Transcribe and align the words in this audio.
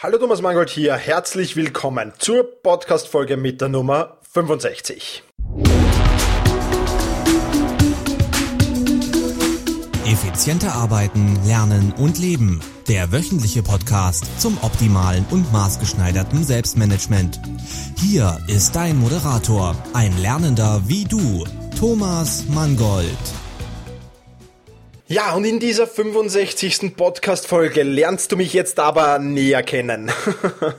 Hallo 0.00 0.16
Thomas 0.16 0.40
Mangold 0.42 0.70
hier, 0.70 0.94
herzlich 0.94 1.56
willkommen 1.56 2.12
zur 2.18 2.44
Podcast-Folge 2.62 3.36
mit 3.36 3.60
der 3.60 3.68
Nummer 3.68 4.18
65. 4.30 5.24
Effizienter 10.06 10.72
arbeiten, 10.76 11.36
lernen 11.44 11.92
und 11.98 12.20
leben. 12.20 12.60
Der 12.86 13.10
wöchentliche 13.10 13.64
Podcast 13.64 14.40
zum 14.40 14.56
optimalen 14.62 15.26
und 15.32 15.52
maßgeschneiderten 15.52 16.44
Selbstmanagement. 16.44 17.40
Hier 17.96 18.38
ist 18.46 18.76
dein 18.76 18.98
Moderator, 18.98 19.74
ein 19.94 20.16
Lernender 20.18 20.80
wie 20.86 21.06
du, 21.06 21.44
Thomas 21.76 22.44
Mangold. 22.46 23.47
Ja, 25.10 25.32
und 25.32 25.46
in 25.46 25.58
dieser 25.58 25.86
65. 25.86 26.94
Podcast-Folge 26.94 27.82
lernst 27.82 28.30
du 28.30 28.36
mich 28.36 28.52
jetzt 28.52 28.78
aber 28.78 29.18
näher 29.18 29.62
kennen. 29.62 30.12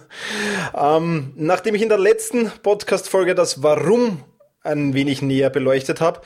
ähm, 0.79 1.33
nachdem 1.35 1.73
ich 1.73 1.81
in 1.81 1.89
der 1.89 1.97
letzten 1.97 2.51
Podcast-Folge 2.61 3.33
das 3.33 3.63
Warum 3.63 4.23
ein 4.69 4.93
wenig 4.93 5.21
näher 5.21 5.49
beleuchtet 5.49 6.01
habe, 6.01 6.21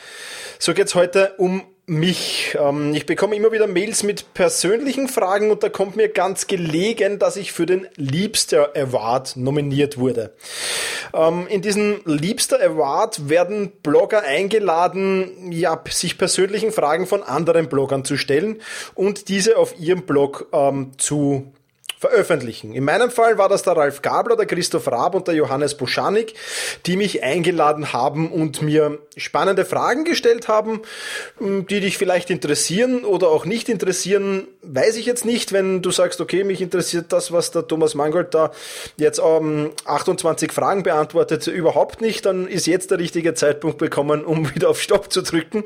so 0.59 0.73
geht's 0.73 0.95
heute 0.95 1.33
um 1.37 1.63
mich. 1.85 2.57
Ähm, 2.59 2.93
ich 2.93 3.05
bekomme 3.05 3.35
immer 3.35 3.51
wieder 3.51 3.67
Mails 3.67 4.03
mit 4.03 4.33
persönlichen 4.33 5.07
Fragen 5.07 5.51
und 5.51 5.63
da 5.63 5.69
kommt 5.69 5.95
mir 5.95 6.07
ganz 6.07 6.47
gelegen, 6.47 7.19
dass 7.19 7.35
ich 7.35 7.51
für 7.51 7.65
den 7.65 7.87
Liebster 7.95 8.71
Award 8.75 9.35
nominiert 9.35 9.97
wurde. 9.97 10.33
Ähm, 11.13 11.47
in 11.47 11.61
diesem 11.61 12.01
Liebster 12.05 12.61
Award 12.61 13.29
werden 13.29 13.71
Blogger 13.83 14.21
eingeladen, 14.21 15.51
ja, 15.51 15.81
sich 15.89 16.17
persönlichen 16.17 16.71
Fragen 16.71 17.05
von 17.05 17.23
anderen 17.23 17.67
Bloggern 17.67 18.05
zu 18.05 18.17
stellen 18.17 18.61
und 18.95 19.27
diese 19.27 19.57
auf 19.57 19.77
ihrem 19.77 20.03
Blog 20.03 20.47
ähm, 20.53 20.91
zu 20.97 21.51
veröffentlichen. 22.03 22.73
In 22.73 22.83
meinem 22.83 23.09
Fall 23.09 23.37
war 23.37 23.47
das 23.47 23.63
der 23.63 23.77
Ralf 23.77 24.01
Gabler, 24.01 24.35
der 24.35 24.45
Christoph 24.45 24.91
Raab 24.91 25.15
und 25.15 25.29
der 25.29 25.35
Johannes 25.35 25.75
Buschanik, 25.75 26.33
die 26.85 26.97
mich 26.97 27.23
eingeladen 27.23 27.93
haben 27.93 28.29
und 28.29 28.61
mir 28.61 28.99
spannende 29.15 29.63
Fragen 29.63 30.03
gestellt 30.03 30.49
haben, 30.49 30.81
hm, 31.37 31.65
die 31.65 31.79
dich 31.79 31.97
vielleicht 31.97 32.29
interessieren 32.29 33.05
oder 33.05 33.29
auch 33.29 33.45
nicht 33.45 33.69
interessieren, 33.69 34.49
weiß 34.63 34.97
ich 34.97 35.05
jetzt 35.05 35.23
nicht. 35.23 35.53
Wenn 35.53 35.81
du 35.81 35.91
sagst, 35.91 36.19
okay, 36.19 36.43
mich 36.43 36.59
interessiert 36.59 37.13
das, 37.13 37.31
was 37.31 37.51
der 37.51 37.69
Thomas 37.69 37.95
Mangold 37.95 38.33
da 38.33 38.51
jetzt 38.97 39.21
ähm, 39.23 39.71
28 39.85 40.51
Fragen 40.51 40.83
beantwortet, 40.83 41.47
überhaupt 41.47 42.01
nicht, 42.01 42.25
dann 42.25 42.49
ist 42.49 42.67
jetzt 42.67 42.91
der 42.91 42.99
richtige 42.99 43.33
Zeitpunkt 43.33 43.77
bekommen, 43.77 44.25
um 44.25 44.53
wieder 44.55 44.69
auf 44.69 44.81
Stopp 44.81 45.13
zu 45.13 45.21
drücken 45.21 45.63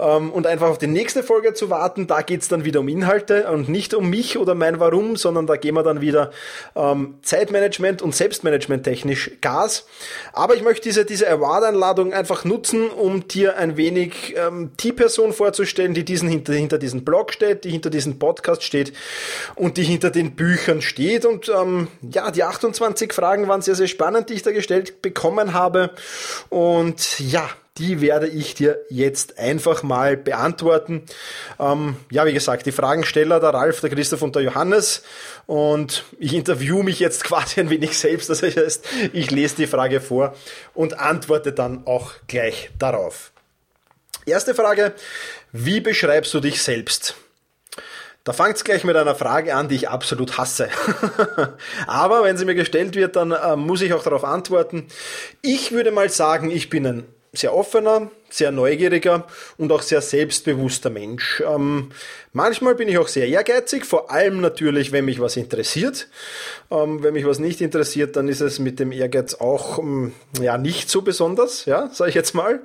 ähm, 0.00 0.32
und 0.32 0.44
einfach 0.48 0.70
auf 0.70 0.78
die 0.78 0.88
nächste 0.88 1.22
Folge 1.22 1.54
zu 1.54 1.70
warten. 1.70 2.08
Da 2.08 2.22
geht's 2.22 2.48
dann 2.48 2.64
wieder 2.64 2.80
um 2.80 2.88
Inhalte 2.88 3.48
und 3.48 3.68
nicht 3.68 3.94
um 3.94 4.10
mich 4.10 4.38
oder 4.38 4.56
mein 4.56 4.80
Warum, 4.80 5.14
sondern 5.14 5.46
da 5.46 5.54
geht 5.54 5.67
gehen 5.68 5.74
wir 5.74 5.82
dann 5.82 6.00
wieder 6.00 6.30
ähm, 6.76 7.18
Zeitmanagement 7.20 8.00
und 8.00 8.14
Selbstmanagement 8.14 8.84
technisch 8.84 9.32
Gas. 9.42 9.84
Aber 10.32 10.54
ich 10.54 10.62
möchte 10.62 10.84
diese, 10.84 11.04
diese 11.04 11.28
Award-Einladung 11.28 12.14
einfach 12.14 12.46
nutzen, 12.46 12.88
um 12.88 13.28
dir 13.28 13.58
ein 13.58 13.76
wenig 13.76 14.34
ähm, 14.38 14.70
die 14.80 14.92
Person 14.92 15.34
vorzustellen, 15.34 15.92
die 15.92 16.06
diesen 16.06 16.26
hinter, 16.26 16.54
hinter 16.54 16.78
diesem 16.78 17.04
Blog 17.04 17.34
steht, 17.34 17.64
die 17.64 17.70
hinter 17.70 17.90
diesem 17.90 18.18
Podcast 18.18 18.62
steht 18.62 18.94
und 19.56 19.76
die 19.76 19.82
hinter 19.82 20.08
den 20.08 20.36
Büchern 20.36 20.80
steht. 20.80 21.26
Und 21.26 21.50
ähm, 21.50 21.88
ja, 22.00 22.30
die 22.30 22.44
28 22.44 23.12
Fragen 23.12 23.46
waren 23.46 23.60
sehr, 23.60 23.74
sehr 23.74 23.88
spannend, 23.88 24.30
die 24.30 24.34
ich 24.34 24.42
da 24.42 24.52
gestellt 24.52 25.02
bekommen 25.02 25.52
habe. 25.52 25.90
Und 26.48 27.20
ja, 27.20 27.46
die 27.78 28.00
werde 28.00 28.28
ich 28.28 28.54
dir 28.54 28.80
jetzt 28.88 29.38
einfach 29.38 29.82
mal 29.82 30.16
beantworten. 30.16 31.04
Ähm, 31.58 31.96
ja, 32.10 32.26
wie 32.26 32.32
gesagt, 32.32 32.66
die 32.66 32.72
Fragensteller, 32.72 33.40
der 33.40 33.50
Ralf, 33.50 33.80
der 33.80 33.90
Christoph 33.90 34.22
und 34.22 34.34
der 34.34 34.42
Johannes. 34.42 35.02
Und 35.46 36.04
ich 36.18 36.34
interview 36.34 36.82
mich 36.82 36.98
jetzt 36.98 37.24
quasi 37.24 37.60
ein 37.60 37.70
wenig 37.70 37.98
selbst. 37.98 38.28
Das 38.28 38.42
heißt, 38.42 38.84
ich 39.12 39.30
lese 39.30 39.56
die 39.56 39.66
Frage 39.66 40.00
vor 40.00 40.34
und 40.74 40.98
antworte 40.98 41.52
dann 41.52 41.86
auch 41.86 42.12
gleich 42.26 42.70
darauf. 42.78 43.32
Erste 44.26 44.54
Frage, 44.54 44.92
wie 45.52 45.80
beschreibst 45.80 46.34
du 46.34 46.40
dich 46.40 46.62
selbst? 46.62 47.14
Da 48.24 48.34
fängt 48.34 48.56
es 48.56 48.64
gleich 48.64 48.84
mit 48.84 48.94
einer 48.94 49.14
Frage 49.14 49.54
an, 49.54 49.68
die 49.68 49.76
ich 49.76 49.88
absolut 49.88 50.36
hasse. 50.36 50.68
Aber 51.86 52.24
wenn 52.24 52.36
sie 52.36 52.44
mir 52.44 52.54
gestellt 52.54 52.94
wird, 52.94 53.16
dann 53.16 53.32
äh, 53.32 53.56
muss 53.56 53.80
ich 53.80 53.94
auch 53.94 54.02
darauf 54.02 54.22
antworten. 54.22 54.88
Ich 55.40 55.72
würde 55.72 55.92
mal 55.92 56.10
sagen, 56.10 56.50
ich 56.50 56.68
bin 56.68 56.86
ein 56.86 57.06
sehr 57.32 57.54
offener, 57.54 58.10
sehr 58.30 58.50
neugieriger 58.50 59.26
und 59.58 59.70
auch 59.70 59.82
sehr 59.82 60.00
selbstbewusster 60.00 60.90
Mensch. 60.90 61.42
Ähm, 61.46 61.90
manchmal 62.32 62.74
bin 62.74 62.88
ich 62.88 62.98
auch 62.98 63.08
sehr 63.08 63.28
ehrgeizig, 63.28 63.84
vor 63.84 64.10
allem 64.10 64.40
natürlich, 64.40 64.92
wenn 64.92 65.04
mich 65.04 65.20
was 65.20 65.36
interessiert. 65.36 66.08
Ähm, 66.70 67.02
wenn 67.02 67.14
mich 67.14 67.26
was 67.26 67.38
nicht 67.38 67.60
interessiert, 67.60 68.16
dann 68.16 68.28
ist 68.28 68.40
es 68.40 68.58
mit 68.58 68.80
dem 68.80 68.92
Ehrgeiz 68.92 69.34
auch 69.34 69.78
ähm, 69.78 70.12
ja 70.40 70.58
nicht 70.58 70.90
so 70.90 71.02
besonders, 71.02 71.64
ja, 71.66 71.90
sage 71.92 72.10
ich 72.10 72.14
jetzt 72.14 72.34
mal. 72.34 72.60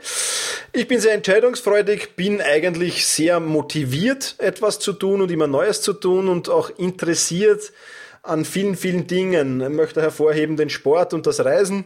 Ich 0.72 0.88
bin 0.88 1.00
sehr 1.00 1.13
entscheidungsfreudig, 1.13 2.16
bin 2.16 2.41
eigentlich 2.41 3.06
sehr 3.06 3.40
motiviert, 3.40 4.35
etwas 4.38 4.80
zu 4.80 4.94
tun 4.94 5.22
und 5.22 5.31
immer 5.31 5.47
Neues 5.47 5.81
zu 5.81 5.94
tun 5.94 6.30
und 6.30 6.50
auch 6.50 6.69
interessiert 6.78 7.74
an 8.22 8.45
vielen, 8.45 8.78
vielen 8.78 9.06
Dingen. 9.06 9.62
Ich 9.62 9.69
möchte 9.69 10.01
hervorheben 10.01 10.56
den 10.56 10.69
Sport 10.69 11.13
und 11.13 11.28
das 11.28 11.44
Reisen. 11.44 11.85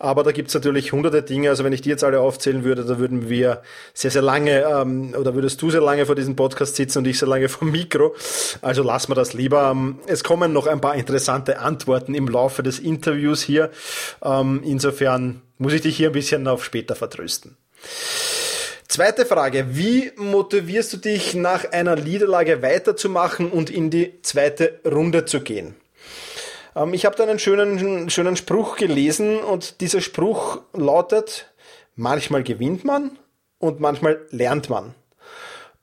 Aber 0.00 0.22
da 0.22 0.32
gibt's 0.32 0.54
natürlich 0.54 0.92
hunderte 0.92 1.22
Dinge. 1.22 1.50
Also 1.50 1.62
wenn 1.62 1.74
ich 1.74 1.82
die 1.82 1.90
jetzt 1.90 2.02
alle 2.02 2.20
aufzählen 2.20 2.64
würde, 2.64 2.86
da 2.86 2.98
würden 2.98 3.28
wir 3.28 3.62
sehr, 3.92 4.10
sehr 4.10 4.22
lange, 4.22 4.62
ähm, 4.62 5.14
oder 5.14 5.34
würdest 5.34 5.60
du 5.60 5.70
sehr 5.70 5.82
lange 5.82 6.06
vor 6.06 6.14
diesem 6.14 6.36
Podcast 6.36 6.76
sitzen 6.76 6.98
und 6.98 7.06
ich 7.06 7.18
sehr 7.18 7.28
lange 7.28 7.50
vom 7.50 7.70
Mikro. 7.70 8.16
Also 8.62 8.82
lassen 8.82 9.10
wir 9.10 9.14
das 9.14 9.34
lieber. 9.34 9.70
Ähm, 9.70 9.98
es 10.06 10.24
kommen 10.24 10.54
noch 10.54 10.66
ein 10.66 10.80
paar 10.80 10.94
interessante 10.94 11.58
Antworten 11.58 12.14
im 12.14 12.28
Laufe 12.28 12.62
des 12.62 12.78
Interviews 12.78 13.42
hier. 13.42 13.70
Ähm, 14.24 14.62
insofern 14.64 15.42
muss 15.58 15.74
ich 15.74 15.82
dich 15.82 15.98
hier 15.98 16.08
ein 16.08 16.14
bisschen 16.14 16.48
auf 16.48 16.64
später 16.64 16.94
vertrösten. 16.94 17.58
Zweite 18.88 19.26
Frage. 19.26 19.66
Wie 19.76 20.12
motivierst 20.16 20.94
du 20.94 20.96
dich 20.96 21.34
nach 21.34 21.70
einer 21.72 21.96
Niederlage 21.96 22.62
weiterzumachen 22.62 23.50
und 23.50 23.68
in 23.68 23.90
die 23.90 24.22
zweite 24.22 24.80
Runde 24.90 25.26
zu 25.26 25.40
gehen? 25.40 25.74
Ähm, 26.76 26.94
ich 26.94 27.06
habe 27.06 27.16
da 27.16 27.24
einen 27.24 27.38
schönen, 27.38 28.10
schönen 28.10 28.36
Spruch 28.36 28.76
gelesen 28.76 29.40
und 29.40 29.80
dieser 29.80 30.00
Spruch 30.00 30.60
lautet, 30.72 31.52
manchmal 31.96 32.42
gewinnt 32.42 32.84
man 32.84 33.18
und 33.58 33.80
manchmal 33.80 34.26
lernt 34.30 34.70
man. 34.70 34.94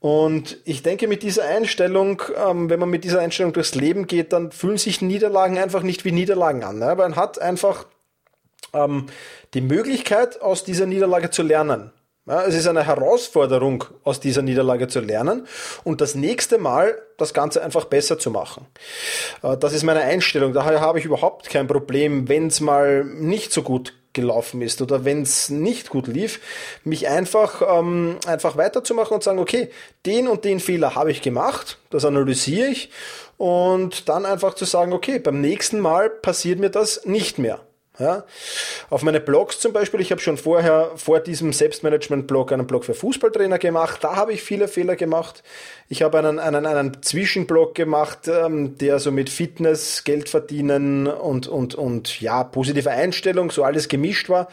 Und 0.00 0.58
ich 0.64 0.82
denke, 0.82 1.08
mit 1.08 1.22
dieser 1.22 1.44
Einstellung, 1.44 2.22
ähm, 2.36 2.70
wenn 2.70 2.78
man 2.78 2.90
mit 2.90 3.02
dieser 3.02 3.20
Einstellung 3.20 3.52
durchs 3.52 3.74
Leben 3.74 4.06
geht, 4.06 4.32
dann 4.32 4.52
fühlen 4.52 4.78
sich 4.78 5.02
Niederlagen 5.02 5.58
einfach 5.58 5.82
nicht 5.82 6.04
wie 6.04 6.12
Niederlagen 6.12 6.62
an. 6.62 6.78
Ne? 6.78 6.94
Man 6.96 7.16
hat 7.16 7.40
einfach 7.40 7.86
ähm, 8.72 9.06
die 9.54 9.60
Möglichkeit, 9.60 10.40
aus 10.40 10.62
dieser 10.62 10.86
Niederlage 10.86 11.30
zu 11.30 11.42
lernen. 11.42 11.92
Ja, 12.28 12.42
es 12.44 12.54
ist 12.54 12.66
eine 12.66 12.84
Herausforderung, 12.84 13.84
aus 14.04 14.20
dieser 14.20 14.42
Niederlage 14.42 14.86
zu 14.86 15.00
lernen 15.00 15.46
und 15.82 16.02
das 16.02 16.14
nächste 16.14 16.58
Mal 16.58 17.00
das 17.16 17.32
Ganze 17.32 17.62
einfach 17.62 17.86
besser 17.86 18.18
zu 18.18 18.30
machen. 18.30 18.66
Äh, 19.42 19.56
das 19.56 19.72
ist 19.72 19.82
meine 19.82 20.00
Einstellung. 20.00 20.52
Daher 20.52 20.82
habe 20.82 20.98
ich 20.98 21.06
überhaupt 21.06 21.48
kein 21.48 21.66
Problem, 21.66 22.28
wenn 22.28 22.48
es 22.48 22.60
mal 22.60 23.04
nicht 23.04 23.50
so 23.50 23.62
gut 23.62 23.94
gelaufen 24.12 24.60
ist 24.60 24.82
oder 24.82 25.06
wenn 25.06 25.22
es 25.22 25.48
nicht 25.48 25.88
gut 25.88 26.06
lief, 26.06 26.40
mich 26.84 27.08
einfach, 27.08 27.62
ähm, 27.62 28.18
einfach 28.26 28.58
weiterzumachen 28.58 29.14
und 29.14 29.22
sagen, 29.22 29.38
okay, 29.38 29.70
den 30.04 30.28
und 30.28 30.44
den 30.44 30.60
Fehler 30.60 30.94
habe 30.94 31.10
ich 31.10 31.22
gemacht, 31.22 31.78
das 31.88 32.04
analysiere 32.04 32.68
ich 32.68 32.90
und 33.38 34.08
dann 34.10 34.26
einfach 34.26 34.52
zu 34.52 34.66
sagen, 34.66 34.92
okay, 34.92 35.18
beim 35.18 35.40
nächsten 35.40 35.80
Mal 35.80 36.10
passiert 36.10 36.58
mir 36.58 36.70
das 36.70 37.06
nicht 37.06 37.38
mehr. 37.38 37.60
Ja? 37.98 38.24
Auf 38.90 39.02
meine 39.02 39.20
Blogs 39.20 39.58
zum 39.58 39.72
Beispiel, 39.72 40.00
ich 40.00 40.10
habe 40.10 40.20
schon 40.20 40.36
vorher 40.36 40.92
vor 40.96 41.20
diesem 41.20 41.52
Selbstmanagement-Blog 41.52 42.52
einen 42.52 42.66
Blog 42.66 42.84
für 42.84 42.94
Fußballtrainer 42.94 43.58
gemacht, 43.58 44.04
da 44.04 44.16
habe 44.16 44.32
ich 44.32 44.42
viele 44.42 44.68
Fehler 44.68 44.96
gemacht. 44.96 45.42
Ich 45.88 46.02
habe 46.02 46.18
einen, 46.18 46.38
einen, 46.38 46.66
einen 46.66 47.02
Zwischenblog 47.02 47.74
gemacht, 47.74 48.28
ähm, 48.28 48.76
der 48.78 48.98
so 48.98 49.10
mit 49.10 49.30
Fitness, 49.30 50.04
Geld 50.04 50.28
verdienen 50.28 51.06
und, 51.06 51.48
und, 51.48 51.74
und 51.74 52.20
ja, 52.20 52.44
positive 52.44 52.90
Einstellung, 52.90 53.50
so 53.50 53.64
alles 53.64 53.88
gemischt 53.88 54.28
war. 54.28 54.48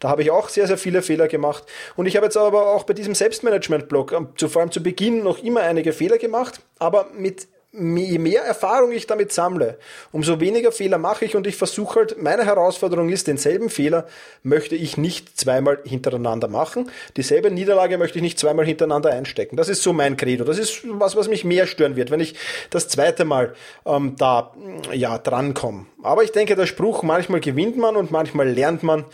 Da 0.00 0.08
habe 0.08 0.22
ich 0.22 0.30
auch 0.30 0.48
sehr, 0.48 0.66
sehr 0.66 0.78
viele 0.78 1.02
Fehler 1.02 1.28
gemacht. 1.28 1.64
Und 1.96 2.06
ich 2.06 2.16
habe 2.16 2.26
jetzt 2.26 2.36
aber 2.36 2.74
auch 2.74 2.84
bei 2.84 2.92
diesem 2.92 3.14
Selbstmanagement-Blog, 3.14 4.12
ähm, 4.12 4.28
vor 4.36 4.62
allem 4.62 4.72
zu 4.72 4.82
Beginn, 4.82 5.22
noch 5.22 5.42
immer 5.42 5.60
einige 5.60 5.92
Fehler 5.92 6.18
gemacht, 6.18 6.60
aber 6.78 7.08
mit 7.16 7.46
je 7.72 8.18
mehr 8.18 8.42
Erfahrung 8.42 8.90
ich 8.90 9.06
damit 9.06 9.32
sammle, 9.32 9.78
umso 10.10 10.40
weniger 10.40 10.72
Fehler 10.72 10.98
mache 10.98 11.24
ich 11.24 11.36
und 11.36 11.46
ich 11.46 11.56
versuche 11.56 12.00
halt, 12.00 12.20
meine 12.20 12.44
Herausforderung 12.44 13.08
ist, 13.10 13.28
denselben 13.28 13.70
Fehler 13.70 14.08
möchte 14.42 14.74
ich 14.74 14.96
nicht 14.96 15.38
zweimal 15.38 15.78
hintereinander 15.84 16.48
machen. 16.48 16.90
Dieselbe 17.16 17.50
Niederlage 17.50 17.96
möchte 17.96 18.18
ich 18.18 18.22
nicht 18.22 18.40
zweimal 18.40 18.66
hintereinander 18.66 19.10
einstecken. 19.10 19.56
Das 19.56 19.68
ist 19.68 19.82
so 19.82 19.92
mein 19.92 20.16
Credo. 20.16 20.44
Das 20.44 20.58
ist 20.58 20.80
was, 20.84 21.14
was 21.14 21.28
mich 21.28 21.44
mehr 21.44 21.68
stören 21.68 21.94
wird, 21.94 22.10
wenn 22.10 22.20
ich 22.20 22.34
das 22.70 22.88
zweite 22.88 23.24
Mal 23.24 23.54
ähm, 23.86 24.16
da 24.18 24.52
ja 24.92 25.18
drankomme. 25.18 25.86
Aber 26.02 26.24
ich 26.24 26.32
denke, 26.32 26.56
der 26.56 26.66
Spruch, 26.66 27.04
manchmal 27.04 27.40
gewinnt 27.40 27.76
man 27.76 27.94
und 27.94 28.10
manchmal 28.10 28.48
lernt 28.48 28.82
man, 28.82 29.04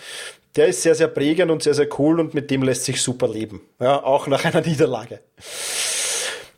der 0.56 0.68
ist 0.68 0.80
sehr, 0.80 0.94
sehr 0.94 1.08
prägend 1.08 1.50
und 1.50 1.62
sehr, 1.62 1.74
sehr 1.74 1.88
cool 1.98 2.18
und 2.20 2.32
mit 2.32 2.50
dem 2.50 2.62
lässt 2.62 2.84
sich 2.84 3.02
super 3.02 3.28
leben. 3.28 3.60
Ja, 3.78 4.02
auch 4.02 4.26
nach 4.26 4.46
einer 4.46 4.60
Niederlage. 4.66 5.20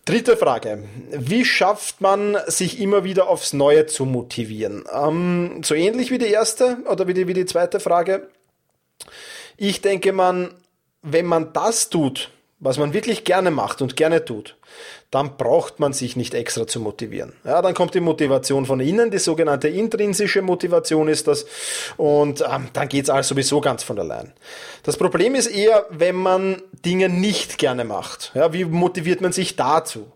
Dritte 0.08 0.38
Frage. 0.38 0.84
Wie 1.10 1.44
schafft 1.44 2.00
man 2.00 2.38
sich 2.46 2.80
immer 2.80 3.04
wieder 3.04 3.28
aufs 3.28 3.52
Neue 3.52 3.84
zu 3.84 4.06
motivieren? 4.06 4.84
Ähm, 4.90 5.60
so 5.62 5.74
ähnlich 5.74 6.10
wie 6.10 6.16
die 6.16 6.28
erste 6.28 6.78
oder 6.90 7.06
wie 7.08 7.12
die, 7.12 7.28
wie 7.28 7.34
die 7.34 7.44
zweite 7.44 7.78
Frage. 7.78 8.30
Ich 9.58 9.82
denke, 9.82 10.14
man, 10.14 10.54
wenn 11.02 11.26
man 11.26 11.52
das 11.52 11.90
tut, 11.90 12.30
was 12.60 12.76
man 12.78 12.92
wirklich 12.92 13.24
gerne 13.24 13.50
macht 13.50 13.82
und 13.82 13.96
gerne 13.96 14.24
tut, 14.24 14.56
dann 15.10 15.36
braucht 15.36 15.78
man 15.78 15.92
sich 15.92 16.16
nicht 16.16 16.34
extra 16.34 16.66
zu 16.66 16.80
motivieren. 16.80 17.32
Ja, 17.44 17.62
dann 17.62 17.74
kommt 17.74 17.94
die 17.94 18.00
Motivation 18.00 18.66
von 18.66 18.80
innen, 18.80 19.10
die 19.10 19.18
sogenannte 19.18 19.68
intrinsische 19.68 20.42
Motivation 20.42 21.08
ist 21.08 21.28
das 21.28 21.46
und 21.96 22.40
ähm, 22.40 22.68
dann 22.72 22.88
geht's 22.88 23.10
alles 23.10 23.28
sowieso 23.28 23.60
ganz 23.60 23.84
von 23.84 23.98
allein. 23.98 24.32
Das 24.82 24.96
Problem 24.96 25.34
ist 25.34 25.46
eher, 25.46 25.86
wenn 25.90 26.16
man 26.16 26.62
Dinge 26.84 27.08
nicht 27.08 27.58
gerne 27.58 27.84
macht. 27.84 28.32
Ja, 28.34 28.52
wie 28.52 28.64
motiviert 28.64 29.20
man 29.20 29.32
sich 29.32 29.56
dazu? 29.56 30.12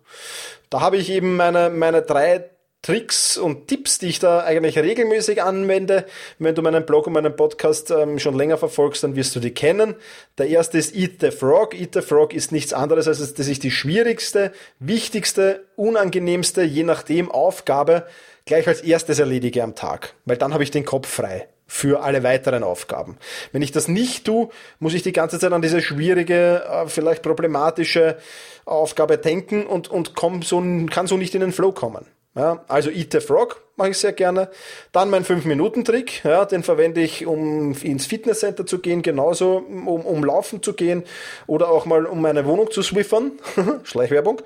Da 0.69 0.81
habe 0.81 0.97
ich 0.97 1.11
eben 1.11 1.37
meine, 1.37 1.71
meine 1.71 2.03
drei 2.03 2.51
Tricks 2.83 3.37
und 3.37 3.69
Tipps, 3.69 4.01
die 4.01 4.09
ich 4.09 4.19
da 4.19 4.41
eigentlich 4.41 4.77
regelmäßig 4.77 5.41
anwende. 5.41 6.05
Wenn 6.41 6.57
du 6.57 6.63
meinen 6.63 6.85
Blog 6.85 7.07
und 7.07 7.13
meinen 7.13 7.37
Podcast 7.37 7.93
ähm, 7.93 8.19
schon 8.19 8.37
länger 8.37 8.59
verfolgst, 8.59 9.05
dann 9.05 9.15
wirst 9.15 9.37
du 9.37 9.41
die 9.41 9.55
kennen. 9.55 9.95
Der 10.37 10.49
erste 10.49 10.79
ist 10.79 10.95
Eat 10.97 11.21
the 11.21 11.31
Frog. 11.31 11.79
Eat 11.79 11.95
the 11.95 12.03
Frog 12.03 12.35
ist 12.35 12.51
nichts 12.51 12.73
anderes 12.73 13.07
als 13.07 13.35
das 13.35 13.47
ist 13.47 13.63
die 13.63 13.71
schwierigste, 13.71 14.51
wichtigste, 14.81 15.65
unangenehmste, 15.77 16.63
je 16.63 16.83
nachdem 16.83 17.31
Aufgabe 17.31 18.05
gleich 18.47 18.67
als 18.67 18.81
erstes 18.81 19.21
erledige 19.21 19.63
am 19.63 19.77
Tag, 19.77 20.15
weil 20.25 20.37
dann 20.37 20.53
habe 20.53 20.65
ich 20.65 20.73
den 20.73 20.85
Kopf 20.85 21.09
frei 21.09 21.47
für 21.69 22.03
alle 22.03 22.23
weiteren 22.23 22.65
Aufgaben. 22.65 23.17
Wenn 23.53 23.63
ich 23.63 23.73
das 23.73 23.89
nicht 23.89 24.27
tue, 24.27 24.49
muss 24.81 24.93
ich 24.93 25.03
die 25.03 25.13
ganze 25.13 25.39
Zeit 25.39 25.53
an 25.53 25.63
diese 25.63 25.81
schwierige, 25.81 26.65
äh, 26.65 26.89
vielleicht 26.89 27.23
problematische 27.23 28.19
Aufgabe 28.65 29.19
denken 29.19 29.67
und, 29.67 29.89
und 29.89 30.15
komm 30.15 30.43
so, 30.43 30.63
kann 30.91 31.07
so 31.07 31.17
nicht 31.17 31.35
in 31.35 31.41
den 31.41 31.53
Flow 31.53 31.73
kommen. 31.73 32.07
Ja, 32.35 32.65
also 32.67 32.91
Eat 32.91 33.13
the 33.13 33.21
Frog 33.21 33.63
mache 33.77 33.91
ich 33.91 33.99
sehr 33.99 34.13
gerne. 34.13 34.49
Dann 34.93 35.11
mein 35.11 35.25
5-Minuten-Trick, 35.25 36.25
ja, 36.25 36.45
den 36.45 36.63
verwende 36.63 37.03
ich, 37.03 37.27
um 37.27 37.75
ins 37.83 38.07
Fitnesscenter 38.07 38.65
zu 38.65 38.79
gehen, 38.79 39.03
genauso 39.03 39.59
um, 39.59 39.87
um 39.87 40.25
laufen 40.25 40.63
zu 40.63 40.73
gehen 40.73 41.05
oder 41.47 41.69
auch 41.69 41.85
mal 41.85 42.07
um 42.07 42.23
meine 42.23 42.47
Wohnung 42.47 42.71
zu 42.71 42.83
swiffern. 42.83 43.33
Schleichwerbung. 43.83 44.41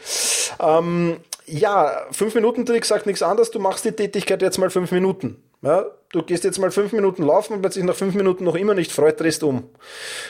Ähm, 0.61 1.19
ja, 1.47 2.07
5-Minuten-Trick 2.13 2.85
sagt 2.85 3.07
nichts 3.07 3.23
anderes, 3.23 3.53
du 3.53 3.61
machst 3.61 3.85
die 3.85 3.93
Tätigkeit 3.93 4.43
jetzt 4.43 4.59
mal 4.59 4.71
5 4.71 4.91
Minuten. 4.91 5.43
Ja, 5.63 5.87
du 6.13 6.23
gehst 6.23 6.45
jetzt 6.45 6.59
mal 6.59 6.71
5 6.71 6.93
Minuten 6.93 7.23
laufen 7.23 7.55
und 7.55 7.63
wenn 7.63 7.71
sich 7.71 7.85
nach 7.85 7.95
5 7.95 8.15
Minuten 8.15 8.45
noch 8.45 8.57
immer 8.57 8.75
nicht 8.75 8.93
freut, 8.93 9.21
drehst 9.21 9.43
um. 9.43 9.71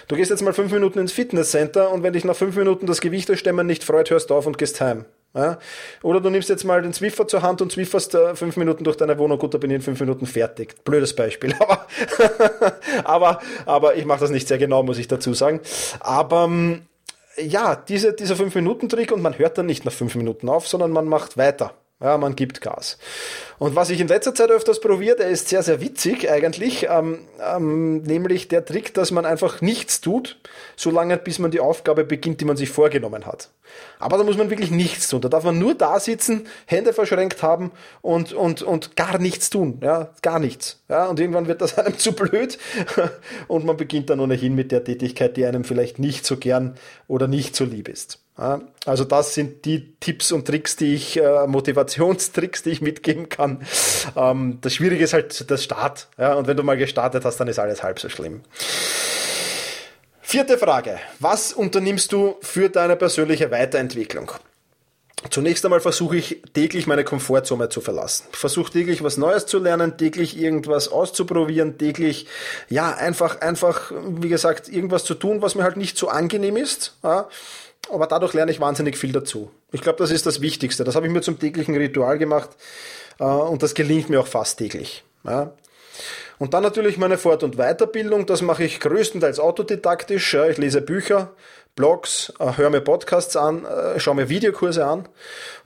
Du 0.08 0.16
gehst 0.16 0.30
jetzt 0.30 0.42
mal 0.42 0.52
5 0.52 0.72
Minuten 0.72 0.98
ins 0.98 1.12
Fitnesscenter 1.12 1.90
und 1.90 2.02
wenn 2.02 2.12
dich 2.12 2.24
nach 2.24 2.36
5 2.36 2.54
Minuten 2.56 2.86
das 2.86 3.00
Gewichtestemmen 3.00 3.66
nicht 3.66 3.82
freut, 3.82 4.10
hörst 4.10 4.30
auf 4.30 4.46
und 4.46 4.58
gehst 4.58 4.80
heim. 4.80 5.06
Ja? 5.34 5.58
Oder 6.02 6.20
du 6.20 6.30
nimmst 6.30 6.48
jetzt 6.48 6.64
mal 6.64 6.80
den 6.82 6.92
Zwiffer 6.92 7.28
zur 7.28 7.42
Hand 7.42 7.60
und 7.60 7.70
zwifferst 7.70 8.14
äh, 8.14 8.34
fünf 8.34 8.56
Minuten 8.56 8.84
durch 8.84 8.96
deine 8.96 9.18
Wohnung, 9.18 9.38
gut, 9.38 9.52
da 9.54 9.58
bin 9.58 9.70
ich 9.70 9.76
in 9.76 9.82
fünf 9.82 10.00
Minuten 10.00 10.26
fertig. 10.26 10.82
Blödes 10.84 11.14
Beispiel, 11.14 11.54
aber, 11.58 11.86
aber, 13.04 13.40
aber 13.66 13.96
ich 13.96 14.04
mache 14.06 14.20
das 14.20 14.30
nicht 14.30 14.48
sehr 14.48 14.58
genau, 14.58 14.82
muss 14.82 14.98
ich 14.98 15.08
dazu 15.08 15.34
sagen. 15.34 15.60
Aber 16.00 16.44
ähm, 16.44 16.86
ja, 17.36 17.76
diese, 17.76 18.14
dieser 18.14 18.36
fünf 18.36 18.54
Minuten 18.54 18.88
Trick 18.88 19.12
und 19.12 19.22
man 19.22 19.38
hört 19.38 19.58
dann 19.58 19.66
nicht 19.66 19.84
nach 19.84 19.92
fünf 19.92 20.14
Minuten 20.14 20.48
auf, 20.48 20.66
sondern 20.68 20.90
man 20.90 21.06
macht 21.06 21.36
weiter. 21.36 21.74
Ja, 21.98 22.18
man 22.18 22.36
gibt 22.36 22.60
Gas. 22.60 22.98
Und 23.58 23.74
was 23.74 23.88
ich 23.88 24.00
in 24.00 24.08
letzter 24.08 24.34
Zeit 24.34 24.50
öfters 24.50 24.80
probiert, 24.80 25.18
der 25.18 25.28
ist 25.28 25.48
sehr, 25.48 25.62
sehr 25.62 25.80
witzig 25.80 26.30
eigentlich, 26.30 26.86
ähm, 26.90 27.20
ähm, 27.40 28.02
nämlich 28.02 28.48
der 28.48 28.66
Trick, 28.66 28.92
dass 28.92 29.10
man 29.12 29.24
einfach 29.24 29.62
nichts 29.62 30.02
tut, 30.02 30.38
solange 30.76 31.16
bis 31.16 31.38
man 31.38 31.50
die 31.50 31.60
Aufgabe 31.60 32.04
beginnt, 32.04 32.42
die 32.42 32.44
man 32.44 32.58
sich 32.58 32.68
vorgenommen 32.68 33.24
hat. 33.24 33.48
Aber 33.98 34.18
da 34.18 34.24
muss 34.24 34.36
man 34.36 34.50
wirklich 34.50 34.70
nichts 34.70 35.08
tun. 35.08 35.22
Da 35.22 35.30
darf 35.30 35.44
man 35.44 35.58
nur 35.58 35.74
da 35.74 35.98
sitzen, 35.98 36.46
Hände 36.66 36.92
verschränkt 36.92 37.42
haben 37.42 37.72
und, 38.02 38.34
und, 38.34 38.60
und 38.60 38.94
gar 38.96 39.16
nichts 39.16 39.48
tun. 39.48 39.80
Ja, 39.82 40.10
gar 40.20 40.38
nichts. 40.38 40.82
Ja, 40.90 41.06
und 41.06 41.18
irgendwann 41.18 41.48
wird 41.48 41.62
das 41.62 41.78
einem 41.78 41.96
zu 41.98 42.12
blöd 42.12 42.58
und 43.48 43.64
man 43.64 43.78
beginnt 43.78 44.10
dann 44.10 44.20
ohnehin 44.20 44.54
mit 44.54 44.70
der 44.70 44.84
Tätigkeit, 44.84 45.38
die 45.38 45.46
einem 45.46 45.64
vielleicht 45.64 45.98
nicht 45.98 46.26
so 46.26 46.36
gern 46.36 46.76
oder 47.08 47.26
nicht 47.26 47.56
so 47.56 47.64
lieb 47.64 47.88
ist. 47.88 48.25
Also 48.36 49.04
das 49.04 49.34
sind 49.34 49.64
die 49.64 49.94
Tipps 49.98 50.30
und 50.30 50.46
Tricks, 50.46 50.76
die 50.76 50.94
ich, 50.94 51.16
äh, 51.16 51.46
Motivationstricks, 51.46 52.62
die 52.62 52.70
ich 52.70 52.82
mitgeben 52.82 53.30
kann. 53.30 53.66
Ähm, 54.14 54.58
das 54.60 54.74
Schwierige 54.74 55.04
ist 55.04 55.14
halt 55.14 55.50
das 55.50 55.64
Start. 55.64 56.08
Ja? 56.18 56.34
Und 56.34 56.46
wenn 56.46 56.56
du 56.56 56.62
mal 56.62 56.76
gestartet 56.76 57.24
hast, 57.24 57.38
dann 57.38 57.48
ist 57.48 57.58
alles 57.58 57.82
halb 57.82 57.98
so 57.98 58.10
schlimm. 58.10 58.42
Vierte 60.20 60.58
Frage. 60.58 60.98
Was 61.18 61.52
unternimmst 61.52 62.12
du 62.12 62.36
für 62.42 62.68
deine 62.68 62.96
persönliche 62.96 63.50
Weiterentwicklung? 63.50 64.32
Zunächst 65.30 65.64
einmal 65.64 65.80
versuche 65.80 66.16
ich 66.16 66.42
täglich 66.52 66.86
meine 66.86 67.04
Komfortzone 67.04 67.68
zu 67.68 67.80
verlassen. 67.80 68.26
Versuche 68.32 68.70
täglich 68.70 69.02
was 69.02 69.16
Neues 69.16 69.46
zu 69.46 69.58
lernen, 69.58 69.96
täglich 69.96 70.38
irgendwas 70.38 70.88
auszuprobieren, 70.88 71.78
täglich, 71.78 72.26
ja, 72.68 72.94
einfach, 72.94 73.40
einfach, 73.40 73.92
wie 74.04 74.28
gesagt, 74.28 74.68
irgendwas 74.68 75.04
zu 75.04 75.14
tun, 75.14 75.42
was 75.42 75.54
mir 75.54 75.62
halt 75.62 75.76
nicht 75.76 75.96
so 75.96 76.08
angenehm 76.08 76.56
ist. 76.56 76.96
Ja? 77.02 77.28
Aber 77.92 78.06
dadurch 78.06 78.32
lerne 78.34 78.50
ich 78.50 78.60
wahnsinnig 78.60 78.96
viel 78.96 79.12
dazu. 79.12 79.50
Ich 79.72 79.80
glaube, 79.80 79.98
das 79.98 80.10
ist 80.10 80.26
das 80.26 80.40
Wichtigste. 80.40 80.84
Das 80.84 80.96
habe 80.96 81.06
ich 81.06 81.12
mir 81.12 81.20
zum 81.20 81.38
täglichen 81.38 81.76
Ritual 81.76 82.18
gemacht 82.18 82.50
äh, 83.18 83.24
und 83.24 83.62
das 83.62 83.74
gelingt 83.74 84.08
mir 84.08 84.20
auch 84.20 84.26
fast 84.26 84.58
täglich. 84.58 85.04
Ja. 85.24 85.52
Und 86.38 86.52
dann 86.52 86.62
natürlich 86.62 86.98
meine 86.98 87.16
Fort- 87.16 87.42
und 87.42 87.56
Weiterbildung. 87.56 88.26
Das 88.26 88.42
mache 88.42 88.64
ich 88.64 88.80
größtenteils 88.80 89.40
autodidaktisch. 89.40 90.34
Ja. 90.34 90.46
Ich 90.46 90.58
lese 90.58 90.82
Bücher, 90.82 91.32
Blogs, 91.76 92.32
äh, 92.40 92.56
höre 92.56 92.70
mir 92.70 92.80
Podcasts 92.80 93.36
an, 93.36 93.66
äh, 93.66 94.00
schaue 94.00 94.14
mir 94.14 94.30
Videokurse 94.30 94.86
an 94.86 95.06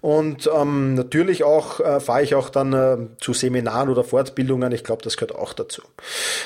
und 0.01 0.51
ähm, 0.53 0.95
natürlich 0.95 1.45
auch 1.45 1.79
äh, 1.79 2.01
fahre 2.01 2.25
ich 2.25 2.35
auch 2.35 2.51
dann 2.51 2.73
äh, 2.73 2.97
zu 3.21 3.33
Seminaren 3.33 3.89
oder 3.89 4.03
Fortbildungen. 4.03 4.73
Ich 4.73 4.83
glaube, 4.83 5.03
das 5.03 5.17
gehört 5.17 5.39
auch 5.39 5.53
dazu. 5.53 5.83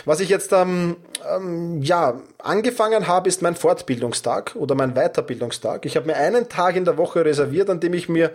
Was 0.05 0.20
ich 0.20 0.28
jetzt 0.28 0.52
ähm, 0.52 0.96
ähm, 1.26 1.81
ja 1.81 2.20
angefangen 2.38 3.08
habe, 3.08 3.26
ist 3.26 3.40
mein 3.40 3.56
Fortbildungstag 3.56 4.55
oder 4.55 4.75
mein 4.75 4.93
Weiterbildungstag. 4.93 5.87
Ich 5.87 5.96
habe 5.96 6.08
mir 6.08 6.17
einen 6.17 6.50
Tag 6.50 6.76
in 6.76 6.84
der 6.84 6.99
Woche 6.99 7.25
reserviert, 7.25 7.70
an 7.70 7.81
dem 7.81 7.94
ich 7.94 8.08
mir 8.10 8.32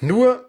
nur 0.00 0.44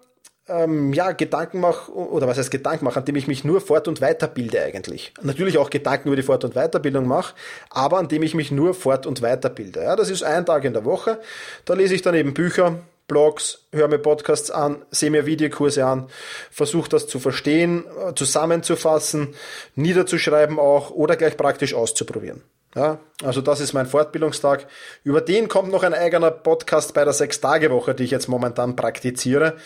ähm, 0.52 0.94
ja, 0.94 1.12
Gedanken 1.12 1.60
mache, 1.60 1.92
oder 1.92 2.28
was 2.28 2.38
heißt 2.38 2.52
Gedanken 2.52 2.86
mache, 2.86 3.00
an 3.00 3.06
dem 3.06 3.16
ich 3.16 3.28
mich 3.28 3.44
nur 3.44 3.62
fort- 3.62 3.88
und 3.88 4.02
weiterbilde 4.02 4.62
eigentlich. 4.62 5.14
Natürlich 5.22 5.58
auch 5.58 5.70
Gedanken 5.70 6.10
über 6.10 6.16
die 6.16 6.24
Fort- 6.24 6.44
und 6.44 6.54
Weiterbildung 6.54 7.08
mache, 7.08 7.34
aber 7.70 7.98
an 7.98 8.08
dem 8.08 8.24
ich 8.24 8.36
mich 8.36 8.52
nur 8.52 8.74
fort- 8.74 9.06
und 9.06 9.22
weiterbilde. 9.22 9.84
Ja, 9.84 9.96
das 9.96 10.10
ist 10.10 10.24
ein 10.24 10.46
Tag 10.46 10.64
in 10.66 10.74
der 10.74 10.86
Woche. 10.86 11.20
Da 11.66 11.74
lese 11.74 11.96
ich 11.96 12.02
dann 12.02 12.16
eben 12.16 12.34
Bücher, 12.34 12.80
Blogs, 13.08 13.66
höre 13.74 13.88
mir 13.88 14.00
Podcasts 14.00 14.52
an, 14.52 14.86
sehe 14.90 15.12
mir 15.12 15.26
Videokurse 15.26 15.86
an, 15.86 16.08
versuche 16.50 16.90
das 16.90 17.08
zu 17.08 17.20
verstehen, 17.20 17.84
äh, 18.08 18.14
zusammenzufassen, 18.16 19.36
niederzuschreiben 19.76 20.60
auch 20.60 20.92
oder 20.92 21.16
gleich 21.16 21.36
praktisch 21.36 21.74
auszuprobieren. 21.74 22.42
Ja, 22.74 23.00
also 23.22 23.42
das 23.42 23.60
ist 23.60 23.74
mein 23.74 23.86
Fortbildungstag. 23.86 24.66
Über 25.04 25.20
den 25.20 25.50
kommt 25.50 25.72
noch 25.72 25.84
ein 25.84 25.94
eigener 25.94 26.32
Podcast 26.32 26.94
bei 26.94 27.04
der 27.04 27.12
Sechs-Tage-Woche, 27.12 27.94
die 27.94 28.06
ich 28.06 28.12
jetzt 28.12 28.30
momentan 28.30 28.78
praktiziere. 28.78 29.58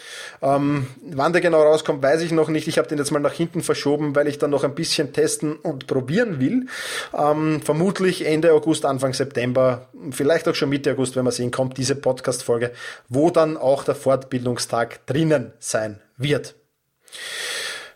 Ähm, 0.41 0.87
wann 1.11 1.31
der 1.31 1.41
genau 1.41 1.61
rauskommt, 1.61 2.01
weiß 2.01 2.23
ich 2.23 2.31
noch 2.31 2.49
nicht. 2.49 2.67
Ich 2.67 2.79
habe 2.79 2.87
den 2.87 2.97
jetzt 2.97 3.11
mal 3.11 3.19
nach 3.19 3.33
hinten 3.33 3.61
verschoben, 3.61 4.15
weil 4.15 4.27
ich 4.27 4.39
dann 4.39 4.49
noch 4.49 4.63
ein 4.63 4.73
bisschen 4.73 5.13
testen 5.13 5.55
und 5.55 5.85
probieren 5.85 6.39
will. 6.39 6.65
Ähm, 7.15 7.61
vermutlich 7.63 8.25
Ende 8.25 8.53
August, 8.53 8.85
Anfang 8.85 9.13
September, 9.13 9.87
vielleicht 10.09 10.47
auch 10.47 10.55
schon 10.55 10.69
Mitte 10.69 10.91
August, 10.91 11.15
wenn 11.15 11.25
wir 11.25 11.31
sehen, 11.31 11.51
kommt 11.51 11.77
diese 11.77 11.95
Podcast-Folge, 11.95 12.71
wo 13.07 13.29
dann 13.29 13.55
auch 13.55 13.83
der 13.83 13.95
Fortbildungstag 13.95 15.05
drinnen 15.05 15.53
sein 15.59 16.01
wird. 16.17 16.55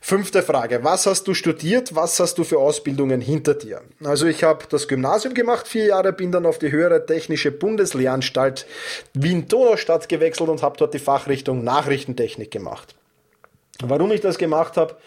Fünfte 0.10 0.42
Frage. 0.42 0.84
Was 0.84 1.06
hast 1.06 1.28
du 1.28 1.36
studiert? 1.36 1.94
Was 1.94 2.20
hast 2.20 2.39
du 2.39 2.44
für 2.44 2.58
Ausbildungen 2.58 3.22
hinter 3.22 3.54
dir? 3.54 3.84
Also 4.04 4.25
ich 4.25 4.44
habe 4.44 4.66
das 4.68 4.88
Gymnasium 4.88 5.36
gemacht, 5.36 5.68
vier 5.68 5.86
Jahre, 5.86 6.13
bin 6.13 6.32
dann 6.32 6.48
auf 6.48 6.58
die 6.58 6.72
höhere 6.72 7.06
technische 7.06 7.51
Bundeslehranstalt 7.51 8.66
Wien-Donaustadt 9.13 10.10
gewechselt 10.10 10.50
und 10.50 10.63
habe 10.63 10.78
dort 10.78 10.96
die 10.96 11.00
Fachrichtung 11.00 11.63
Nachrichtentechnik 11.63 12.50
gemacht. 12.50 12.96
Warum 13.84 14.12
ich 14.12 14.20
das 14.20 14.39
gemacht 14.39 14.78
habe, 14.78 14.98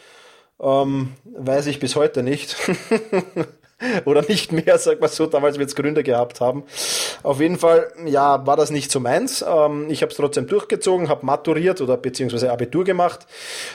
ähm, 0.60 1.14
weiß 1.24 1.66
ich 1.66 1.80
bis 1.80 1.96
heute 1.96 2.22
nicht. 2.22 2.54
oder 4.04 4.22
nicht 4.22 4.52
mehr, 4.52 4.78
sag 4.78 5.00
mal 5.00 5.08
so, 5.08 5.26
damals 5.26 5.58
wird 5.58 5.68
es 5.68 5.74
Gründe 5.74 6.02
gehabt 6.02 6.40
haben. 6.40 6.64
Auf 7.22 7.40
jeden 7.40 7.58
Fall, 7.58 7.92
ja, 8.06 8.46
war 8.46 8.56
das 8.56 8.70
nicht 8.70 8.90
so 8.90 9.00
meins. 9.00 9.44
Ähm, 9.46 9.86
ich 9.88 10.02
habe 10.02 10.10
es 10.10 10.16
trotzdem 10.16 10.46
durchgezogen, 10.46 11.08
habe 11.08 11.24
maturiert 11.26 11.80
oder 11.80 11.96
beziehungsweise 11.96 12.50
Abitur 12.50 12.84
gemacht. 12.84 13.26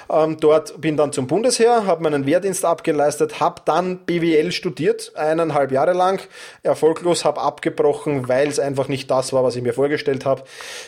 Ähm, 0.10 0.38
dort 0.40 0.80
bin 0.80 0.98
dann 0.98 1.12
zum 1.12 1.28
Bundesheer, 1.28 1.86
habe 1.86 2.04
meinen 2.04 2.26
Wehrdienst 2.26 2.66
abgeleistet, 2.66 3.40
habe 3.40 3.62
dann 3.66 4.00
BWL 4.00 4.52
studiert, 4.52 5.12
eineinhalb 5.16 5.72
Jahre 5.72 5.94
lang, 5.94 6.22
erfolglos, 6.64 7.26
habe 7.26 7.42
abgebrochen, 7.42 8.28
weil 8.28 8.48
es 8.48 8.60
einfach 8.60 8.88
nicht 8.88 9.10
das 9.12 9.34
war, 9.34 9.44
was 9.44 9.56
ich 9.56 9.64
mir 9.64 9.74
vorgestellt 9.74 10.26
habe, 10.26 10.44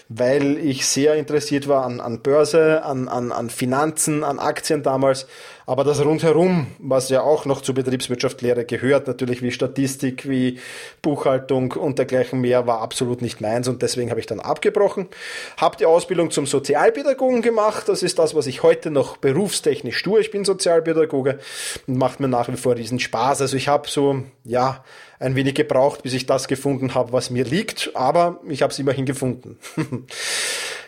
weil 0.07 0.57
ich 0.57 0.85
sehr 0.85 1.15
interessiert 1.15 1.67
war 1.67 1.85
an, 1.85 1.99
an 1.99 2.21
Börse, 2.21 2.83
an, 2.83 3.07
an, 3.07 3.31
an 3.31 3.49
Finanzen, 3.49 4.23
an 4.23 4.39
Aktien 4.39 4.83
damals 4.83 5.27
Aber 5.69 5.83
das 5.83 6.03
rundherum, 6.03 6.65
was 6.79 7.09
ja 7.09 7.21
auch 7.21 7.45
noch 7.45 7.61
zur 7.61 7.75
Betriebswirtschaftslehre 7.75 8.65
gehört, 8.65 9.05
natürlich 9.05 9.43
wie 9.43 9.51
Statistik, 9.51 10.27
wie 10.27 10.57
Buchhaltung 11.03 11.73
und 11.73 11.99
dergleichen 11.99 12.41
mehr, 12.41 12.65
war 12.65 12.81
absolut 12.81 13.21
nicht 13.21 13.39
meins 13.39 13.67
und 13.67 13.83
deswegen 13.83 14.09
habe 14.09 14.19
ich 14.19 14.25
dann 14.25 14.39
abgebrochen. 14.39 15.09
Habe 15.57 15.77
die 15.77 15.85
Ausbildung 15.85 16.31
zum 16.31 16.47
Sozialpädagogen 16.47 17.43
gemacht. 17.43 17.88
Das 17.88 18.01
ist 18.01 18.17
das, 18.17 18.33
was 18.33 18.47
ich 18.47 18.63
heute 18.63 18.89
noch 18.89 19.17
berufstechnisch 19.17 20.01
tue. 20.01 20.21
Ich 20.21 20.31
bin 20.31 20.43
Sozialpädagoge 20.43 21.38
und 21.85 21.97
macht 21.99 22.19
mir 22.19 22.27
nach 22.27 22.47
wie 22.47 22.57
vor 22.57 22.75
riesen 22.75 22.99
Spaß. 22.99 23.41
Also 23.41 23.55
ich 23.55 23.67
habe 23.67 23.88
so, 23.88 24.23
ja, 24.45 24.83
ein 25.19 25.35
wenig 25.35 25.53
gebraucht, 25.53 26.01
bis 26.01 26.13
ich 26.13 26.25
das 26.25 26.47
gefunden 26.47 26.95
habe, 26.95 27.11
was 27.11 27.29
mir 27.29 27.43
liegt, 27.43 27.91
aber 27.93 28.39
ich 28.47 28.63
habe 28.63 28.71
es 28.71 28.79
immerhin 28.79 29.05
gefunden. 29.05 29.59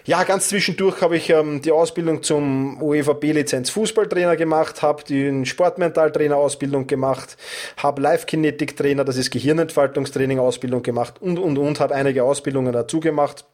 ja, 0.05 0.23
ganz 0.23 0.49
zwischendurch 0.49 1.01
habe 1.01 1.17
ich 1.17 1.29
ähm, 1.29 1.61
die 1.61 1.71
Ausbildung 1.71 2.23
zum 2.23 2.81
UEFA-B-Lizenz 2.81 3.69
Fußballtrainer 3.69 4.35
gemacht, 4.35 4.81
habe 4.81 5.03
die 5.03 5.45
Sportmentaltrainer-Ausbildung 5.45 6.87
gemacht, 6.87 7.37
habe 7.77 8.01
Live-Kinetik-Trainer, 8.01 9.03
das 9.03 9.17
ist 9.17 9.31
Gehirnentfaltungstraining-Ausbildung 9.31 10.83
gemacht 10.83 11.21
und, 11.21 11.37
und, 11.37 11.57
und, 11.57 11.79
habe 11.79 11.95
einige 11.95 12.23
Ausbildungen 12.23 12.73
dazu 12.73 12.99
gemacht. 12.99 13.45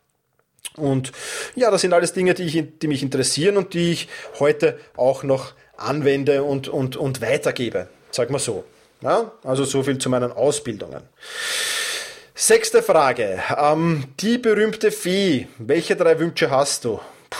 Und 0.75 1.11
ja, 1.55 1.71
das 1.71 1.81
sind 1.81 1.93
alles 1.93 2.13
Dinge, 2.13 2.33
die, 2.33 2.43
ich, 2.43 2.79
die 2.79 2.87
mich 2.87 3.03
interessieren 3.03 3.57
und 3.57 3.73
die 3.73 3.91
ich 3.91 4.07
heute 4.39 4.79
auch 4.95 5.23
noch 5.23 5.53
anwende 5.75 6.43
und, 6.43 6.67
und, 6.67 6.95
und 6.95 7.21
weitergebe. 7.21 7.87
Sag 8.11 8.29
mal 8.29 8.39
so. 8.39 8.63
Ja, 9.01 9.31
also 9.43 9.63
so 9.63 9.83
viel 9.83 9.99
zu 9.99 10.09
meinen 10.09 10.31
Ausbildungen. 10.31 11.03
Sechste 12.39 12.83
Frage. 12.83 13.41
Ähm, 13.57 14.03
die 14.19 14.37
berühmte 14.37 14.91
Fee. 14.91 15.47
Welche 15.57 15.95
drei 15.95 16.19
Wünsche 16.19 16.51
hast 16.51 16.85
du? 16.85 16.99
Puh. 17.31 17.39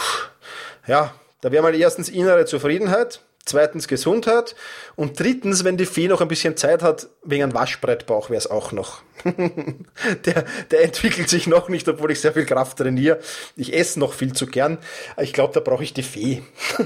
Ja, 0.88 1.14
da 1.40 1.52
wäre 1.52 1.62
mal 1.62 1.72
erstens 1.76 2.08
innere 2.08 2.46
Zufriedenheit, 2.46 3.20
zweitens 3.44 3.86
Gesundheit 3.86 4.56
und 4.96 5.20
drittens, 5.20 5.62
wenn 5.62 5.76
die 5.76 5.86
Fee 5.86 6.08
noch 6.08 6.20
ein 6.20 6.26
bisschen 6.26 6.56
Zeit 6.56 6.82
hat, 6.82 7.06
wegen 7.22 7.44
einem 7.44 7.54
Waschbrettbauch 7.54 8.28
wäre 8.28 8.38
es 8.38 8.50
auch 8.50 8.72
noch. 8.72 9.02
der, 10.24 10.44
der 10.72 10.82
entwickelt 10.82 11.28
sich 11.28 11.46
noch 11.46 11.68
nicht, 11.68 11.88
obwohl 11.88 12.10
ich 12.10 12.20
sehr 12.20 12.32
viel 12.32 12.44
Kraft 12.44 12.78
trainiere. 12.78 13.20
Ich 13.54 13.74
esse 13.74 14.00
noch 14.00 14.12
viel 14.12 14.32
zu 14.32 14.46
gern. 14.46 14.78
Ich 15.16 15.32
glaube, 15.32 15.54
da 15.54 15.60
brauche 15.60 15.84
ich 15.84 15.94
die 15.94 16.02
Fee. 16.02 16.42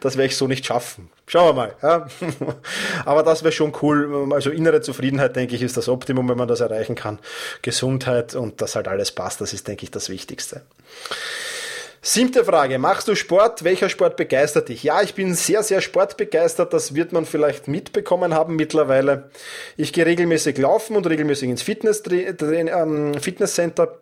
das 0.00 0.18
werde 0.18 0.26
ich 0.26 0.36
so 0.36 0.48
nicht 0.48 0.66
schaffen. 0.66 1.08
Schauen 1.28 1.48
wir 1.48 1.52
mal. 1.54 1.74
Ja. 1.82 2.06
Aber 3.04 3.22
das 3.22 3.42
wäre 3.42 3.52
schon 3.52 3.72
cool. 3.82 4.32
Also 4.32 4.50
innere 4.50 4.80
Zufriedenheit, 4.80 5.34
denke 5.34 5.56
ich, 5.56 5.62
ist 5.62 5.76
das 5.76 5.88
Optimum, 5.88 6.28
wenn 6.28 6.38
man 6.38 6.48
das 6.48 6.60
erreichen 6.60 6.94
kann. 6.94 7.18
Gesundheit 7.62 8.34
und 8.34 8.60
dass 8.60 8.76
halt 8.76 8.86
alles 8.86 9.10
passt, 9.10 9.40
das 9.40 9.52
ist, 9.52 9.66
denke 9.66 9.84
ich, 9.84 9.90
das 9.90 10.08
Wichtigste. 10.08 10.62
Siebte 12.08 12.44
Frage. 12.44 12.78
Machst 12.78 13.08
du 13.08 13.16
Sport? 13.16 13.64
Welcher 13.64 13.88
Sport 13.88 14.16
begeistert 14.16 14.68
dich? 14.68 14.84
Ja, 14.84 15.02
ich 15.02 15.14
bin 15.14 15.34
sehr, 15.34 15.64
sehr 15.64 15.80
sportbegeistert. 15.80 16.72
Das 16.72 16.94
wird 16.94 17.12
man 17.12 17.26
vielleicht 17.26 17.66
mitbekommen 17.66 18.32
haben 18.32 18.54
mittlerweile. 18.54 19.30
Ich 19.76 19.92
gehe 19.92 20.06
regelmäßig 20.06 20.56
laufen 20.58 20.94
und 20.94 21.08
regelmäßig 21.08 21.48
ins 21.48 21.62
Fitness, 21.62 22.04
ähm, 22.08 23.14
Fitnesscenter. 23.20 23.98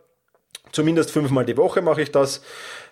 Zumindest 0.73 1.13
fünfmal 1.13 1.47
die 1.47 1.57
Woche 1.57 1.81
mache 1.81 2.03
ich 2.03 2.13
das. 2.13 2.43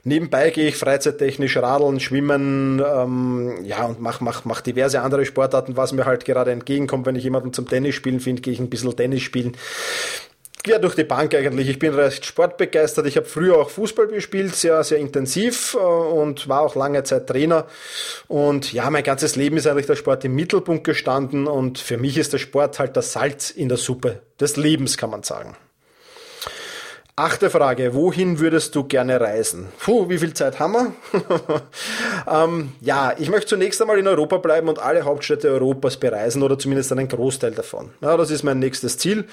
Nebenbei 0.04 0.50
gehe 0.50 0.68
ich 0.68 0.76
freizeittechnisch 0.76 1.56
radeln, 1.56 2.00
schwimmen, 2.00 2.82
ähm, 2.84 3.64
ja, 3.64 3.84
und 3.84 4.00
mach, 4.00 4.20
mach, 4.20 4.44
mach 4.44 4.60
diverse 4.60 5.00
andere 5.00 5.24
Sportarten, 5.24 5.76
was 5.76 5.92
mir 5.92 6.06
halt 6.06 6.24
gerade 6.24 6.50
entgegenkommt. 6.50 7.06
Wenn 7.06 7.16
ich 7.16 7.24
jemanden 7.24 7.52
zum 7.52 7.68
Tennis 7.68 7.94
spielen 7.94 8.18
finde, 8.18 8.42
gehe 8.42 8.52
ich 8.52 8.60
ein 8.60 8.70
bisschen 8.70 8.96
Tennis 8.96 9.22
spielen 9.22 9.56
quer 10.62 10.78
durch 10.78 10.94
die 10.94 11.04
Bank 11.04 11.34
eigentlich. 11.34 11.68
Ich 11.68 11.78
bin 11.78 11.94
recht 11.94 12.24
sportbegeistert. 12.24 13.06
Ich 13.06 13.16
habe 13.16 13.26
früher 13.26 13.56
auch 13.56 13.70
Fußball 13.70 14.08
gespielt, 14.08 14.54
sehr, 14.54 14.82
sehr 14.84 14.98
intensiv 14.98 15.74
äh, 15.74 15.78
und 15.78 16.48
war 16.48 16.60
auch 16.60 16.74
lange 16.74 17.02
Zeit 17.02 17.26
Trainer. 17.26 17.66
Und 18.28 18.72
ja, 18.72 18.88
mein 18.90 19.02
ganzes 19.02 19.36
Leben 19.36 19.56
ist 19.56 19.66
eigentlich 19.66 19.86
der 19.86 19.96
Sport 19.96 20.24
im 20.24 20.34
Mittelpunkt 20.34 20.84
gestanden 20.84 21.46
und 21.46 21.78
für 21.78 21.96
mich 21.96 22.16
ist 22.18 22.32
der 22.32 22.38
Sport 22.38 22.78
halt 22.78 22.96
das 22.96 23.12
Salz 23.12 23.50
in 23.50 23.68
der 23.68 23.78
Suppe 23.78 24.20
des 24.40 24.56
Lebens, 24.56 24.96
kann 24.96 25.10
man 25.10 25.22
sagen. 25.22 25.56
Achte 27.14 27.50
Frage, 27.50 27.92
wohin 27.92 28.40
würdest 28.40 28.74
du 28.74 28.84
gerne 28.84 29.20
reisen? 29.20 29.68
Puh, 29.80 30.08
wie 30.08 30.16
viel 30.16 30.32
Zeit 30.32 30.58
haben 30.58 30.72
wir? 30.72 31.62
ähm, 32.26 32.72
ja, 32.80 33.14
ich 33.18 33.28
möchte 33.28 33.48
zunächst 33.48 33.82
einmal 33.82 33.98
in 33.98 34.08
Europa 34.08 34.38
bleiben 34.38 34.66
und 34.70 34.78
alle 34.78 35.02
Hauptstädte 35.02 35.50
Europas 35.50 35.98
bereisen 35.98 36.42
oder 36.42 36.58
zumindest 36.58 36.90
einen 36.90 37.08
Großteil 37.08 37.50
davon. 37.50 37.90
Ja, 38.00 38.16
das 38.16 38.30
ist 38.30 38.44
mein 38.44 38.60
nächstes 38.60 38.96
Ziel. 38.96 39.26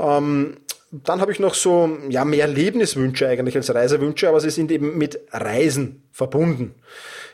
Ähm, 0.00 0.56
dann 0.90 1.20
habe 1.20 1.30
ich 1.30 1.38
noch 1.38 1.54
so 1.54 1.96
ja, 2.08 2.24
mehr 2.24 2.42
Erlebniswünsche 2.42 3.28
eigentlich 3.28 3.54
als 3.54 3.72
Reisewünsche, 3.72 4.28
aber 4.28 4.40
sie 4.40 4.50
sind 4.50 4.72
eben 4.72 4.98
mit 4.98 5.20
Reisen 5.30 6.02
verbunden. 6.10 6.74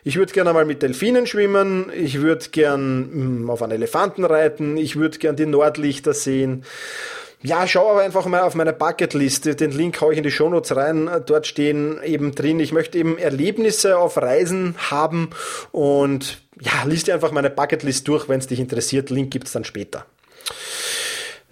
Ich 0.05 0.17
würde 0.17 0.33
gerne 0.35 0.53
mal 0.53 0.67
mit 0.67 0.83
Delfinen 0.83 1.27
schwimmen, 1.27 1.91
ich 1.95 2.21
würde 2.21 2.45
gern 2.51 3.09
hm, 3.11 3.51
auf 3.51 3.63
einen 3.63 3.73
Elefanten 3.73 4.25
reiten, 4.25 4.77
ich 4.77 4.97
würde 4.97 5.19
gern 5.19 5.35
die 5.35 5.47
Nordlichter 5.47 6.13
sehen. 6.13 6.65
Ja, 7.41 7.69
schau 7.69 7.91
aber 7.91 8.01
einfach 8.01 8.27
mal 8.27 8.43
auf 8.43 8.57
meine 8.57 8.73
Bucketliste. 8.73 9.55
Den 9.55 9.71
Link 9.71 10.01
haue 10.01 10.13
ich 10.13 10.19
in 10.19 10.25
die 10.25 10.31
Shownotes 10.31 10.75
rein. 10.75 11.09
Dort 11.27 11.47
stehen 11.47 12.03
eben 12.03 12.35
drin, 12.35 12.59
ich 12.59 12.73
möchte 12.73 12.99
eben 12.99 13.17
Erlebnisse 13.17 13.97
auf 13.97 14.17
Reisen 14.17 14.75
haben 14.91 15.31
und 15.71 16.43
ja, 16.61 16.73
liest 16.85 17.07
dir 17.07 17.15
einfach 17.15 17.31
meine 17.31 17.51
Bucketlist 17.51 18.09
durch, 18.09 18.29
wenn 18.29 18.41
es 18.41 18.49
dich 18.49 18.59
interessiert. 18.59 19.11
Link 19.11 19.31
gibt's 19.31 19.53
dann 19.53 19.65
später. 19.65 20.05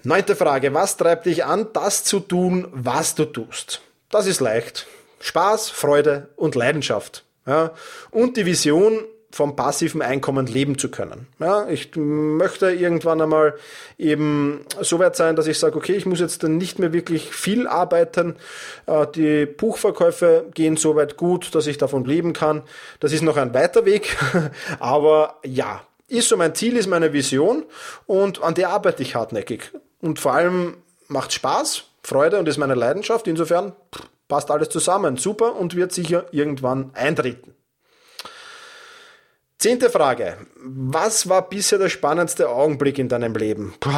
Neunte 0.03 0.35
Frage. 0.35 0.75
Was 0.75 0.97
treibt 0.97 1.27
dich 1.27 1.45
an, 1.45 1.69
das 1.73 2.03
zu 2.03 2.19
tun, 2.21 2.67
was 2.73 3.15
du 3.15 3.25
tust? 3.25 3.81
Das 4.11 4.27
ist 4.27 4.41
leicht. 4.41 4.87
Spaß, 5.21 5.71
Freude 5.71 6.29
und 6.37 6.55
Leidenschaft. 6.57 7.25
Ja. 7.47 7.73
Und 8.11 8.37
die 8.37 8.47
Vision, 8.47 9.05
vom 9.37 9.55
passiven 9.55 10.01
Einkommen 10.01 10.47
leben 10.47 10.79
zu 10.79 10.91
können. 10.91 11.27
Ja, 11.39 11.69
ich 11.69 11.91
möchte 11.95 12.71
irgendwann 12.71 13.21
einmal 13.21 13.55
eben 13.99 14.65
so 14.81 14.99
weit 14.99 15.15
sein, 15.15 15.37
dass 15.37 15.47
ich 15.47 15.59
sage, 15.59 15.77
okay, 15.77 15.93
ich 15.93 16.07
muss 16.07 16.21
jetzt 16.21 16.43
dann 16.43 16.57
nicht 16.57 16.79
mehr 16.79 16.95
wirklich 16.95 17.35
viel 17.35 17.67
arbeiten. 17.67 18.37
Äh, 18.87 19.07
die 19.15 19.45
Buchverkäufe 19.45 20.47
gehen 20.55 20.79
so 20.79 20.97
weit 20.97 21.19
gut, 21.19 21.55
dass 21.55 21.67
ich 21.67 21.77
davon 21.77 22.07
leben 22.07 22.33
kann. 22.33 22.63
Das 22.99 23.13
ist 23.13 23.23
noch 23.23 23.37
ein 23.37 23.53
weiter 23.53 23.85
Weg, 23.85 24.17
aber 24.81 25.37
ja, 25.45 25.83
ist 26.09 26.31
so 26.31 26.39
mein 26.39 26.55
Ziel, 26.55 26.79
ist 26.79 26.87
meine 26.87 27.13
Vision 27.13 27.67
und 28.07 28.43
an 28.43 28.55
der 28.55 28.71
arbeite 28.71 29.03
ich 29.03 29.15
hartnäckig. 29.15 29.71
Und 30.01 30.19
vor 30.19 30.33
allem 30.33 30.79
macht 31.09 31.35
Spaß, 31.35 31.85
Freude 32.03 32.39
und 32.39 32.49
ist 32.49 32.57
meine 32.57 32.75
Leidenschaft. 32.75 33.29
Insofern 33.29 33.73
passt 34.29 34.51
alles 34.51 34.71
zusammen. 34.71 35.19
Super 35.19 35.57
und 35.57 35.77
wird 35.77 35.93
sicher 35.93 36.25
irgendwann 36.31 36.91
eintreten. 36.95 37.56
Zehnte 39.67 39.91
Frage. 39.91 40.37
Was 40.63 41.29
war 41.29 41.49
bisher 41.49 41.81
der 41.81 41.89
spannendste 41.89 42.51
Augenblick 42.51 43.01
in 43.01 43.09
deinem 43.09 43.35
Leben? 43.35 43.75
Puh. 43.81 43.91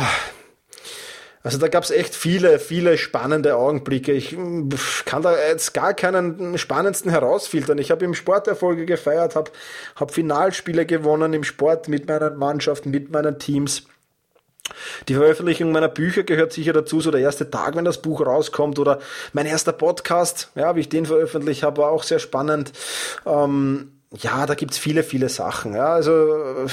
Also 1.43 1.59
da 1.59 1.69
gab 1.69 1.85
es 1.85 1.91
echt 1.91 2.15
viele, 2.15 2.59
viele 2.59 2.97
spannende 2.97 3.55
Augenblicke. 3.55 4.13
Ich 4.13 4.35
kann 5.05 5.21
da 5.21 5.37
jetzt 5.37 5.75
gar 5.75 5.93
keinen 5.93 6.57
spannendsten 6.57 7.11
herausfiltern. 7.11 7.77
Ich 7.77 7.91
habe 7.91 8.07
im 8.07 8.15
Sport 8.15 8.49
Erfolge 8.49 8.87
gefeiert, 8.87 9.37
habe 9.37 9.51
hab 9.97 10.11
Finalspiele 10.11 10.87
gewonnen 10.87 11.35
im 11.35 11.45
Sport 11.45 11.87
mit 11.87 12.09
meinen 12.09 12.39
Mannschaften, 12.39 12.91
mit 12.91 13.11
meinen 13.11 13.39
Teams. 13.39 13.83
Die 15.09 15.15
Veröffentlichung 15.15 15.71
meiner 15.71 15.89
Bücher 15.89 16.23
gehört 16.23 16.55
sicher 16.55 16.73
dazu, 16.73 17.03
so 17.03 17.11
der 17.11 17.21
erste 17.21 17.51
Tag, 17.51 17.77
wenn 17.77 17.85
das 17.85 18.01
Buch 18.01 18.25
rauskommt 18.25 18.79
oder 18.79 19.01
mein 19.35 19.45
erster 19.45 19.73
Podcast, 19.73 20.51
ja, 20.55 20.75
wie 20.77 20.81
ich 20.81 20.89
den 20.89 21.05
veröffentlicht 21.05 21.63
habe, 21.63 21.83
war 21.83 21.91
auch 21.91 22.05
sehr 22.05 22.21
spannend. 22.21 22.73
Ähm, 23.27 23.98
ja, 24.17 24.47
da 24.47 24.55
gibt's 24.55 24.79
viele, 24.79 25.03
viele 25.03 25.29
Sachen. 25.29 25.75
Ja, 25.75 25.95
also 25.95 26.67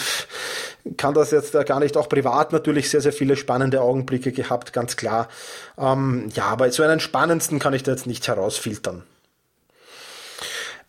kann 0.97 1.13
das 1.13 1.31
jetzt 1.31 1.53
gar 1.65 1.79
nicht, 1.79 1.97
auch 1.97 2.07
privat 2.07 2.53
natürlich 2.53 2.89
sehr, 2.89 3.01
sehr 3.01 3.13
viele 3.13 3.35
spannende 3.35 3.81
Augenblicke 3.81 4.31
gehabt, 4.31 4.71
ganz 4.71 4.95
klar. 4.95 5.27
Ähm, 5.77 6.29
ja, 6.33 6.45
aber 6.45 6.71
so 6.71 6.83
einen 6.83 6.99
spannendsten 6.99 7.59
kann 7.59 7.73
ich 7.73 7.83
da 7.83 7.91
jetzt 7.91 8.07
nicht 8.07 8.27
herausfiltern. 8.27 9.03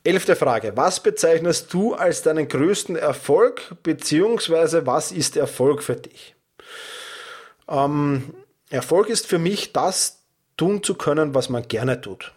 Elfte 0.04 0.36
Frage. 0.36 0.76
Was 0.76 1.00
bezeichnest 1.00 1.72
du 1.74 1.94
als 1.94 2.22
deinen 2.22 2.46
größten 2.46 2.94
Erfolg, 2.94 3.74
beziehungsweise 3.82 4.86
was 4.86 5.10
ist 5.10 5.36
Erfolg 5.36 5.82
für 5.82 5.96
dich? 5.96 6.36
Ähm, 7.68 8.34
Erfolg 8.70 9.08
ist 9.08 9.26
für 9.26 9.38
mich 9.38 9.72
das 9.72 10.18
tun 10.56 10.82
zu 10.84 10.94
können, 10.94 11.34
was 11.34 11.48
man 11.48 11.66
gerne 11.66 12.00
tut. 12.00 12.32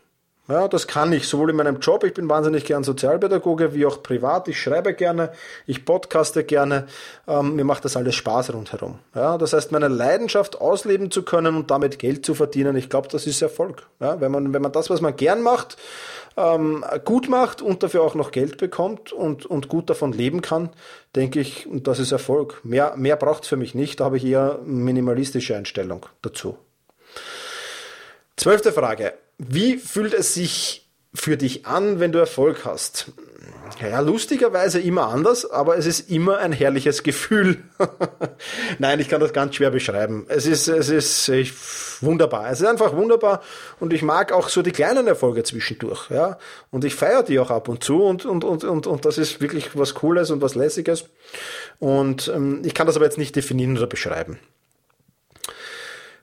Ja, 0.50 0.68
das 0.68 0.88
kann 0.88 1.13
ich, 1.13 1.27
sowohl 1.27 1.51
in 1.51 1.58
meinem 1.58 1.79
Job, 1.79 2.03
ich 2.03 2.15
bin 2.15 2.27
wahnsinnig 2.27 2.65
gern 2.65 2.84
Sozialpädagoge, 2.84 3.75
wie 3.75 3.86
auch 3.86 4.01
privat. 4.01 4.48
Ich 4.48 4.60
schreibe 4.60 4.96
gerne, 4.96 5.32
ich 5.68 5.86
podcaste 5.86 6.44
gerne, 6.44 6.88
ähm, 7.27 7.56
mir 7.56 7.63
macht 7.63 7.86
das 7.86 7.96
alles 7.96 8.15
Spaß 8.15 8.51
rundherum. 8.56 8.98
Ja, 9.13 9.38
das 9.38 9.53
heißt, 9.53 9.72
meine 9.72 9.89
Leidenschaft 9.89 10.60
ausleben 10.60 11.12
zu 11.12 11.22
können 11.22 11.56
und 11.56 11.70
damit 11.70 12.00
Geld 12.00 12.25
zu 12.25 12.34
verdienen, 12.34 12.75
ich 12.75 12.89
glaube, 12.89 13.08
das 13.10 13.27
ist 13.27 13.44
Erfolg. 13.44 13.86
Ja, 14.00 14.20
wenn, 14.22 14.32
man, 14.32 14.51
wenn 14.51 14.63
man 14.63 14.72
das, 14.72 14.89
was 14.89 15.01
man 15.01 15.15
gern 15.15 15.44
macht, 15.44 15.77
ähm, 16.36 16.84
gut 17.06 17.29
macht 17.29 17.62
und 17.62 17.84
dafür 17.84 18.01
auch 18.01 18.15
noch 18.15 18.32
Geld 18.32 18.58
bekommt 18.58 19.13
und, 19.13 19.46
und 19.46 19.68
gut 19.68 19.88
davon 19.88 20.13
leben 20.13 20.41
kann, 20.41 20.72
denke 21.15 21.41
ich, 21.41 21.68
das 21.72 22.00
ist 22.00 22.12
Erfolg. 22.12 22.62
Mehr, 22.63 22.96
mehr 22.96 23.18
braucht 23.18 23.44
es 23.44 23.50
für 23.50 23.58
mich 23.58 23.75
nicht, 23.75 24.00
da 24.00 24.06
habe 24.06 24.18
ich 24.18 24.25
eher 24.25 24.58
minimalistische 24.65 25.56
Einstellung 25.56 26.08
dazu. 26.24 26.58
Zwölfte 28.36 28.72
Frage. 28.72 29.13
Wie 29.39 29.77
fühlt 29.77 30.13
es 30.13 30.34
sich 30.34 30.88
für 31.13 31.38
dich 31.38 31.65
an, 31.65 32.00
wenn 32.00 32.12
du 32.12 32.19
Erfolg 32.19 32.65
hast? 32.65 33.12
ja, 33.81 34.00
lustigerweise 34.01 34.79
immer 34.79 35.08
anders, 35.08 35.50
aber 35.50 35.77
es 35.77 35.86
ist 35.86 36.10
immer 36.10 36.39
ein 36.39 36.51
herrliches 36.51 37.03
Gefühl. 37.03 37.63
Nein, 38.79 39.00
ich 39.00 39.08
kann 39.08 39.22
das 39.22 39.31
ganz 39.31 39.55
schwer 39.55 39.72
beschreiben. 39.72 40.25
Es 40.27 40.46
ist, 40.46 40.67
es 40.67 40.89
ist 40.89 41.29
ich, 41.29 41.53
wunderbar. 42.01 42.50
Es 42.51 42.60
ist 42.60 42.67
einfach 42.67 42.93
wunderbar 42.96 43.41
und 43.79 43.93
ich 43.93 44.01
mag 44.01 44.31
auch 44.31 44.50
so 44.50 44.62
die 44.62 44.72
kleinen 44.72 45.08
Erfolge 45.08 45.43
zwischendurch, 45.43 46.10
ja. 46.10 46.38
Und 46.72 46.84
ich 46.84 46.96
feiere 46.96 47.24
die 47.24 47.39
auch 47.39 47.51
ab 47.51 47.69
und 47.69 47.84
zu 47.84 48.03
und, 48.03 48.25
und, 48.25 48.43
und, 48.43 48.63
und, 48.63 48.88
und 48.88 49.05
das 49.05 49.17
ist 49.17 49.39
wirklich 49.39 49.77
was 49.77 49.93
Cooles 49.93 50.31
und 50.31 50.41
was 50.41 50.55
Lässiges. 50.55 51.05
Und 51.79 52.29
ähm, 52.34 52.62
ich 52.65 52.74
kann 52.74 52.88
das 52.88 52.96
aber 52.96 53.05
jetzt 53.05 53.17
nicht 53.17 53.36
definieren 53.36 53.77
oder 53.77 53.88
beschreiben. 53.88 54.39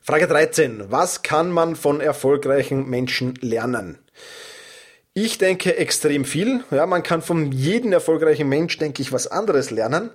Frage 0.06 0.28
13. 0.28 0.84
Was 0.92 1.24
kann 1.24 1.50
man 1.50 1.74
von 1.74 2.00
erfolgreichen 2.00 2.88
Menschen 2.88 3.34
lernen? 3.40 3.98
Ich 5.14 5.38
denke 5.38 5.78
extrem 5.78 6.24
viel. 6.24 6.62
Ja, 6.70 6.86
man 6.86 7.02
kann 7.02 7.22
von 7.22 7.50
jedem 7.50 7.92
erfolgreichen 7.92 8.48
Mensch, 8.48 8.78
denke 8.78 9.02
ich, 9.02 9.10
was 9.10 9.26
anderes 9.26 9.72
lernen. 9.72 10.10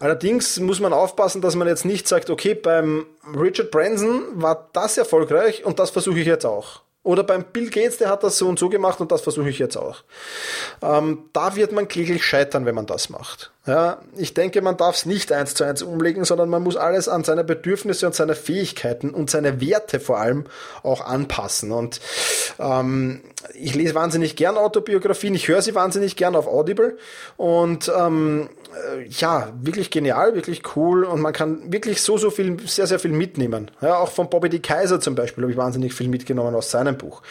Allerdings 0.00 0.58
muss 0.58 0.80
man 0.80 0.92
aufpassen, 0.92 1.42
dass 1.42 1.54
man 1.54 1.68
jetzt 1.68 1.84
nicht 1.84 2.08
sagt, 2.08 2.28
okay, 2.28 2.54
beim 2.54 3.06
Richard 3.38 3.70
Branson 3.70 4.24
war 4.34 4.68
das 4.72 4.98
erfolgreich 4.98 5.64
und 5.64 5.78
das 5.78 5.90
versuche 5.90 6.18
ich 6.18 6.26
jetzt 6.26 6.44
auch. 6.44 6.82
Oder 7.06 7.22
beim 7.22 7.44
Bill 7.44 7.70
Gates, 7.70 7.98
der 7.98 8.08
hat 8.08 8.24
das 8.24 8.36
so 8.36 8.48
und 8.48 8.58
so 8.58 8.68
gemacht 8.68 9.00
und 9.00 9.12
das 9.12 9.20
versuche 9.20 9.48
ich 9.48 9.60
jetzt 9.60 9.76
auch. 9.76 10.02
Ähm, 10.82 11.28
da 11.32 11.54
wird 11.54 11.70
man 11.70 11.86
kläglich 11.86 12.24
scheitern, 12.24 12.66
wenn 12.66 12.74
man 12.74 12.86
das 12.86 13.10
macht. 13.10 13.52
Ja, 13.64 14.00
ich 14.16 14.34
denke, 14.34 14.60
man 14.60 14.76
darf 14.76 14.96
es 14.96 15.06
nicht 15.06 15.30
eins 15.30 15.54
zu 15.54 15.62
eins 15.62 15.82
umlegen, 15.82 16.24
sondern 16.24 16.48
man 16.48 16.64
muss 16.64 16.76
alles 16.76 17.08
an 17.08 17.22
seine 17.22 17.44
Bedürfnisse 17.44 18.06
und 18.06 18.14
seine 18.16 18.34
Fähigkeiten 18.34 19.10
und 19.10 19.30
seine 19.30 19.60
Werte 19.60 20.00
vor 20.00 20.18
allem 20.18 20.46
auch 20.82 21.00
anpassen. 21.00 21.70
Und 21.70 22.00
ähm, 22.58 23.22
ich 23.54 23.76
lese 23.76 23.94
wahnsinnig 23.94 24.34
gern 24.34 24.56
Autobiografien, 24.56 25.36
ich 25.36 25.46
höre 25.46 25.62
sie 25.62 25.76
wahnsinnig 25.76 26.16
gern 26.16 26.34
auf 26.34 26.48
Audible 26.48 26.96
und 27.36 27.88
ähm, 27.96 28.48
äh, 28.48 28.55
ja, 29.08 29.52
wirklich 29.60 29.90
genial, 29.90 30.34
wirklich 30.34 30.62
cool 30.76 31.04
und 31.04 31.20
man 31.20 31.32
kann 31.32 31.72
wirklich 31.72 32.02
so, 32.02 32.18
so 32.18 32.30
viel, 32.30 32.58
sehr, 32.66 32.86
sehr 32.86 32.98
viel 32.98 33.12
mitnehmen. 33.12 33.70
Ja, 33.80 33.98
auch 33.98 34.10
von 34.10 34.30
Bobby 34.30 34.48
D. 34.48 34.58
Kaiser 34.58 35.00
zum 35.00 35.14
Beispiel 35.14 35.42
habe 35.42 35.52
ich 35.52 35.58
wahnsinnig 35.58 35.94
viel 35.94 36.08
mitgenommen 36.08 36.54
aus 36.54 36.70
seinem 36.70 36.98
Buch. 36.98 37.22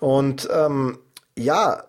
Und 0.00 0.48
ähm, 0.52 0.98
ja, 1.36 1.84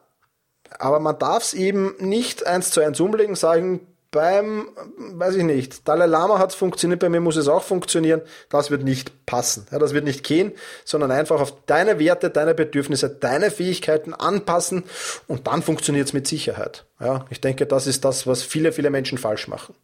aber 0.80 1.00
man 1.00 1.20
darf 1.20 1.44
es 1.44 1.54
eben 1.54 1.96
nicht 2.00 2.46
eins 2.48 2.72
zu 2.72 2.82
eins 2.82 3.00
umlegen, 3.00 3.36
sagen, 3.36 3.88
beim, 4.12 4.68
weiß 4.98 5.36
ich 5.36 5.44
nicht, 5.44 5.88
Dalai 5.88 6.06
Lama 6.06 6.38
hat 6.38 6.52
es 6.52 6.56
funktioniert, 6.56 7.00
bei 7.00 7.08
mir 7.08 7.22
muss 7.22 7.38
es 7.38 7.48
auch 7.48 7.64
funktionieren. 7.64 8.22
Das 8.50 8.70
wird 8.70 8.84
nicht 8.84 9.26
passen. 9.26 9.66
Ja, 9.72 9.80
das 9.80 9.94
wird 9.94 10.04
nicht 10.04 10.26
gehen, 10.26 10.52
sondern 10.84 11.12
einfach 11.12 11.40
auf 11.40 11.54
deine 11.66 11.98
Werte, 11.98 12.30
deine 12.30 12.54
Bedürfnisse, 12.54 13.10
deine 13.10 13.52
Fähigkeiten 13.52 14.14
anpassen 14.14 14.84
und 15.28 15.48
dann 15.48 15.64
funktioniert 15.64 16.08
es 16.08 16.14
mit 16.14 16.28
Sicherheit. 16.28 16.86
Ja, 17.00 17.26
ich 17.30 17.40
denke, 17.40 17.66
das 17.66 17.88
ist 17.88 18.04
das, 18.04 18.28
was 18.28 18.44
viele, 18.44 18.74
viele 18.74 18.90
Menschen 18.90 19.18
falsch 19.18 19.48
machen. 19.48 19.76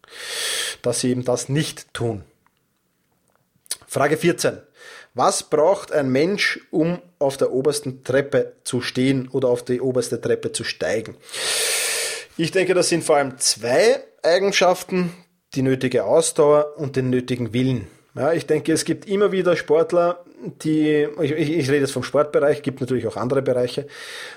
Dass 0.81 0.99
sie 0.99 1.11
eben 1.11 1.23
das 1.23 1.47
nicht 1.47 1.93
tun. 1.93 2.23
Frage 3.87 4.17
14. 4.17 4.57
Was 5.13 5.43
braucht 5.43 5.93
ein 5.93 6.09
Mensch, 6.09 6.59
um 6.69 7.01
auf 7.17 7.37
der 7.37 7.51
obersten 7.51 8.03
Treppe 8.03 8.53
zu 8.63 8.81
stehen 8.81 9.29
oder 9.29 9.47
auf 9.47 9.63
die 9.63 9.81
oberste 9.81 10.19
Treppe 10.21 10.51
zu 10.51 10.63
steigen? 10.63 11.15
Ich 12.39 12.51
denke, 12.51 12.75
das 12.75 12.89
sind 12.89 13.03
vor 13.03 13.15
allem 13.15 13.39
zwei 13.39 14.03
Eigenschaften, 14.21 15.11
die 15.55 15.63
nötige 15.63 16.05
Ausdauer 16.05 16.73
und 16.77 16.95
den 16.95 17.09
nötigen 17.09 17.51
Willen. 17.51 17.87
Ja, 18.13 18.31
ich 18.31 18.45
denke, 18.45 18.73
es 18.73 18.85
gibt 18.85 19.07
immer 19.07 19.31
wieder 19.31 19.55
Sportler, 19.55 20.23
die, 20.63 21.07
ich, 21.19 21.31
ich 21.31 21.69
rede 21.69 21.79
jetzt 21.79 21.93
vom 21.93 22.03
Sportbereich, 22.03 22.61
gibt 22.61 22.79
natürlich 22.79 23.07
auch 23.07 23.17
andere 23.17 23.41
Bereiche, 23.41 23.87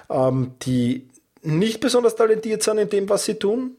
ähm, 0.09 0.55
die 0.63 1.09
nicht 1.43 1.81
besonders 1.81 2.17
talentiert 2.17 2.63
sind 2.63 2.79
in 2.79 2.89
dem, 2.89 3.09
was 3.11 3.27
sie 3.27 3.35
tun, 3.35 3.77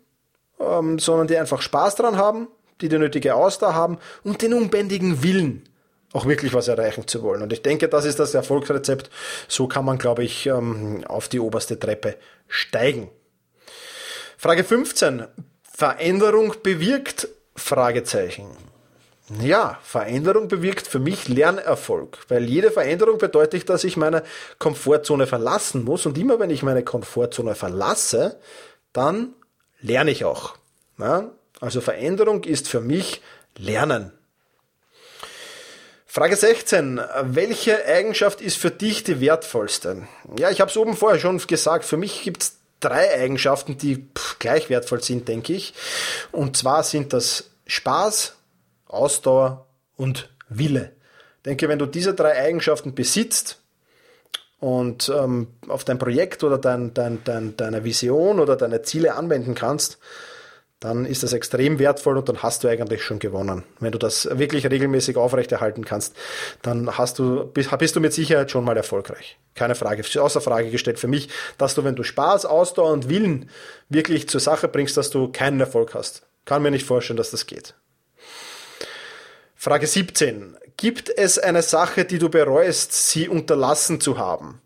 ähm, 0.60 1.00
sondern 1.00 1.26
die 1.26 1.38
einfach 1.38 1.62
Spaß 1.62 1.96
dran 1.96 2.18
haben, 2.18 2.48
die 2.80 2.90
die 2.90 3.00
nötige 3.00 3.34
Ausdauer 3.34 3.74
haben 3.74 3.98
und 4.24 4.44
den 4.44 4.54
unbändigen 4.54 5.24
Willen, 5.24 5.64
auch 6.14 6.28
wirklich 6.28 6.54
was 6.54 6.68
erreichen 6.68 7.08
zu 7.08 7.24
wollen. 7.24 7.42
Und 7.42 7.54
ich 7.54 7.64
denke, 7.64 7.88
das 7.90 8.06
ist 8.06 8.20
das 8.20 8.36
Erfolgsrezept. 8.36 9.10
So 9.48 9.68
kann 9.68 9.86
man, 9.86 9.98
glaube 9.98 10.24
ich, 10.24 10.46
ähm, 10.46 11.04
auf 11.08 11.28
die 11.28 11.40
oberste 11.40 11.80
Treppe 11.80 12.18
steigen. 12.48 13.10
Frage 14.42 14.64
15. 14.64 15.28
Veränderung 15.62 16.56
bewirkt? 16.64 17.28
Fragezeichen. 17.56 18.48
Ja, 19.40 19.78
Veränderung 19.84 20.48
bewirkt 20.48 20.88
für 20.88 20.98
mich 20.98 21.28
Lernerfolg, 21.28 22.18
weil 22.28 22.46
jede 22.46 22.72
Veränderung 22.72 23.20
bedeutet, 23.20 23.70
dass 23.70 23.84
ich 23.84 23.98
meine 23.98 24.24
Komfortzone 24.58 25.28
verlassen 25.28 25.84
muss 25.84 26.08
und 26.08 26.18
immer 26.18 26.40
wenn 26.40 26.50
ich 26.50 26.64
meine 26.64 26.84
Komfortzone 26.84 27.54
verlasse, 27.54 28.40
dann 28.94 29.36
lerne 29.80 30.10
ich 30.10 30.26
auch. 30.26 30.56
Ja? 30.98 31.30
Also 31.60 31.80
Veränderung 31.80 32.44
ist 32.44 32.68
für 32.68 32.82
mich 32.82 33.22
Lernen. 33.60 34.12
Frage 36.08 36.36
16. 36.36 37.00
Welche 37.26 37.86
Eigenschaft 37.86 38.42
ist 38.42 38.58
für 38.58 38.72
dich 38.72 39.04
die 39.04 39.22
wertvollste? 39.22 40.08
Ja, 40.36 40.50
ich 40.50 40.62
habe 40.62 40.72
es 40.72 40.78
oben 40.78 40.98
vorher 40.98 41.20
schon 41.20 41.38
gesagt. 41.38 41.86
Für 41.86 41.98
mich 41.98 42.24
gibt 42.24 42.42
es 42.42 42.61
drei 42.82 43.14
Eigenschaften, 43.14 43.78
die 43.78 44.08
gleich 44.40 44.70
wertvoll 44.70 45.02
sind, 45.02 45.28
denke 45.28 45.54
ich. 45.54 45.74
Und 46.32 46.58
zwar 46.58 46.84
sind 46.84 47.14
das 47.14 47.52
Spaß, 47.68 48.36
Ausdauer 48.88 49.68
und 49.96 50.30
Wille. 50.50 50.92
Ich 51.38 51.44
denke, 51.44 51.70
wenn 51.70 51.80
du 51.80 51.86
diese 51.86 52.14
drei 52.14 52.38
Eigenschaften 52.38 52.94
besitzt 52.94 53.60
und 54.60 55.10
ähm, 55.10 55.48
auf 55.68 55.84
dein 55.86 55.98
Projekt 55.98 56.44
oder 56.44 56.58
dein, 56.58 56.94
dein, 56.94 57.24
dein, 57.24 57.56
deine 57.56 57.84
Vision 57.84 58.40
oder 58.40 58.56
deine 58.56 58.82
Ziele 58.82 59.16
anwenden 59.16 59.56
kannst, 59.56 59.98
dann 60.82 61.06
ist 61.06 61.22
das 61.22 61.32
extrem 61.32 61.78
wertvoll 61.78 62.18
und 62.18 62.28
dann 62.28 62.42
hast 62.42 62.64
du 62.64 62.68
eigentlich 62.68 63.04
schon 63.04 63.20
gewonnen. 63.20 63.64
Wenn 63.80 63.92
du 63.92 64.00
das 64.00 64.28
wirklich 64.32 64.66
regelmäßig 64.66 65.16
aufrechterhalten 65.16 65.86
kannst, 65.86 66.16
dann 66.64 66.98
hast 66.98 67.20
du, 67.20 67.46
bist 67.46 67.96
du 67.96 68.00
mit 68.00 68.14
Sicherheit 68.14 68.50
schon 68.50 68.66
mal 68.66 68.76
erfolgreich. 68.76 69.38
Keine 69.54 69.76
Frage, 69.76 70.04
außer 70.20 70.42
Frage 70.42 70.72
gestellt 70.72 71.00
für 71.00 71.08
mich, 71.08 71.30
dass 71.60 71.76
du, 71.76 71.84
wenn 71.84 71.96
du 71.96 72.02
Spaß, 72.02 72.48
Ausdauer 72.48 72.92
und 72.94 73.10
Willen 73.10 73.48
wirklich 73.90 74.28
zur 74.28 74.42
Sache 74.42 74.68
bringst, 74.68 74.98
dass 74.98 75.12
du 75.12 75.32
keinen 75.32 75.60
Erfolg 75.60 75.94
hast. 75.94 76.24
Kann 76.46 76.64
mir 76.64 76.72
nicht 76.72 76.88
vorstellen, 76.88 77.18
dass 77.18 77.30
das 77.30 77.46
geht. 77.46 77.76
Frage 79.56 79.86
17. 79.86 80.58
Gibt 80.78 81.16
es 81.16 81.38
eine 81.38 81.62
Sache, 81.62 82.06
die 82.06 82.18
du 82.18 82.30
bereust, 82.30 82.92
sie 82.92 83.30
unterlassen 83.30 84.02
zu 84.02 84.18
haben? 84.18 84.60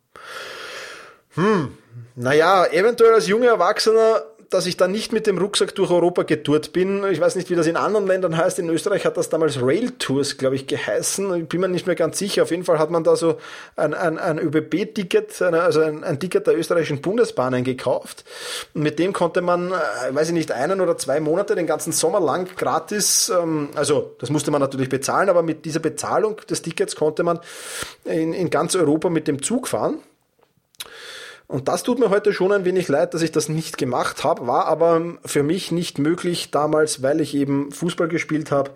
Hm, 1.33 1.77
naja, 2.15 2.65
eventuell 2.67 3.15
als 3.15 3.27
junger 3.27 3.47
Erwachsener 3.47 4.23
dass 4.49 4.65
ich 4.65 4.77
dann 4.77 4.91
nicht 4.91 5.11
mit 5.11 5.27
dem 5.27 5.37
Rucksack 5.37 5.75
durch 5.75 5.89
Europa 5.91 6.23
getourt 6.23 6.73
bin. 6.73 7.03
Ich 7.11 7.19
weiß 7.19 7.35
nicht, 7.35 7.49
wie 7.49 7.55
das 7.55 7.67
in 7.67 7.77
anderen 7.77 8.07
Ländern 8.07 8.37
heißt. 8.37 8.59
In 8.59 8.69
Österreich 8.69 9.05
hat 9.05 9.17
das 9.17 9.29
damals 9.29 9.61
Rail 9.61 9.91
Tours, 9.97 10.37
glaube 10.37 10.55
ich, 10.55 10.67
geheißen. 10.67 11.41
Ich 11.41 11.47
bin 11.47 11.61
mir 11.61 11.67
nicht 11.67 11.87
mehr 11.87 11.95
ganz 11.95 12.17
sicher. 12.17 12.43
Auf 12.43 12.51
jeden 12.51 12.63
Fall 12.63 12.79
hat 12.79 12.91
man 12.91 13.03
da 13.03 13.15
so 13.15 13.37
ein, 13.75 13.93
ein, 13.93 14.17
ein 14.17 14.39
ÖBB-Ticket, 14.39 15.41
also 15.41 15.81
ein, 15.81 16.03
ein, 16.03 16.19
Ticket 16.19 16.47
der 16.47 16.57
österreichischen 16.57 17.01
Bundesbahnen 17.01 17.63
gekauft. 17.63 18.23
Und 18.73 18.83
mit 18.83 18.99
dem 18.99 19.13
konnte 19.13 19.41
man, 19.41 19.71
äh, 19.71 19.75
weiß 20.11 20.29
ich 20.29 20.33
nicht, 20.33 20.51
einen 20.51 20.81
oder 20.81 20.97
zwei 20.97 21.19
Monate, 21.19 21.55
den 21.55 21.67
ganzen 21.67 21.91
Sommer 21.91 22.19
lang 22.19 22.47
gratis, 22.55 23.29
ähm, 23.29 23.69
also 23.75 24.15
das 24.19 24.29
musste 24.29 24.51
man 24.51 24.61
natürlich 24.61 24.89
bezahlen, 24.89 25.29
aber 25.29 25.43
mit 25.43 25.65
dieser 25.65 25.79
Bezahlung 25.79 26.37
des 26.49 26.61
Tickets 26.61 26.95
konnte 26.95 27.23
man 27.23 27.39
in, 28.05 28.33
in 28.33 28.49
ganz 28.49 28.75
Europa 28.75 29.09
mit 29.09 29.27
dem 29.27 29.41
Zug 29.41 29.67
fahren. 29.67 29.99
Und 31.47 31.67
das 31.67 31.83
tut 31.83 31.99
mir 31.99 32.09
heute 32.09 32.33
schon 32.33 32.51
ein 32.51 32.65
wenig 32.65 32.87
leid, 32.87 33.13
dass 33.13 33.21
ich 33.21 33.31
das 33.31 33.49
nicht 33.49 33.77
gemacht 33.77 34.23
habe, 34.23 34.47
war 34.47 34.65
aber 34.65 35.17
für 35.25 35.43
mich 35.43 35.71
nicht 35.71 35.99
möglich 35.99 36.49
damals, 36.51 37.03
weil 37.03 37.21
ich 37.21 37.35
eben 37.35 37.71
Fußball 37.71 38.07
gespielt 38.07 38.51
habe 38.51 38.71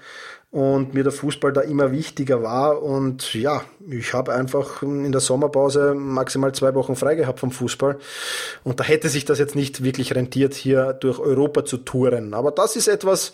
und 0.52 0.96
mir 0.96 1.04
der 1.04 1.12
Fußball 1.12 1.54
da 1.54 1.62
immer 1.62 1.92
wichtiger 1.92 2.42
war. 2.42 2.82
Und 2.82 3.34
ja, 3.34 3.64
ich 3.88 4.14
habe 4.14 4.34
einfach 4.34 4.82
in 4.82 5.12
der 5.12 5.22
Sommerpause 5.22 5.94
maximal 5.94 6.54
zwei 6.54 6.74
Wochen 6.74 6.96
frei 6.96 7.16
gehabt 7.16 7.40
vom 7.40 7.52
Fußball. 7.52 8.00
Und 8.64 8.80
da 8.80 8.84
hätte 8.84 9.10
sich 9.10 9.26
das 9.26 9.38
jetzt 9.38 9.56
nicht 9.56 9.84
wirklich 9.84 10.16
rentiert, 10.16 10.56
hier 10.56 10.94
durch 10.94 11.20
Europa 11.20 11.66
zu 11.66 11.78
touren. 11.78 12.34
Aber 12.34 12.52
das 12.52 12.76
ist 12.76 12.88
etwas, 12.88 13.32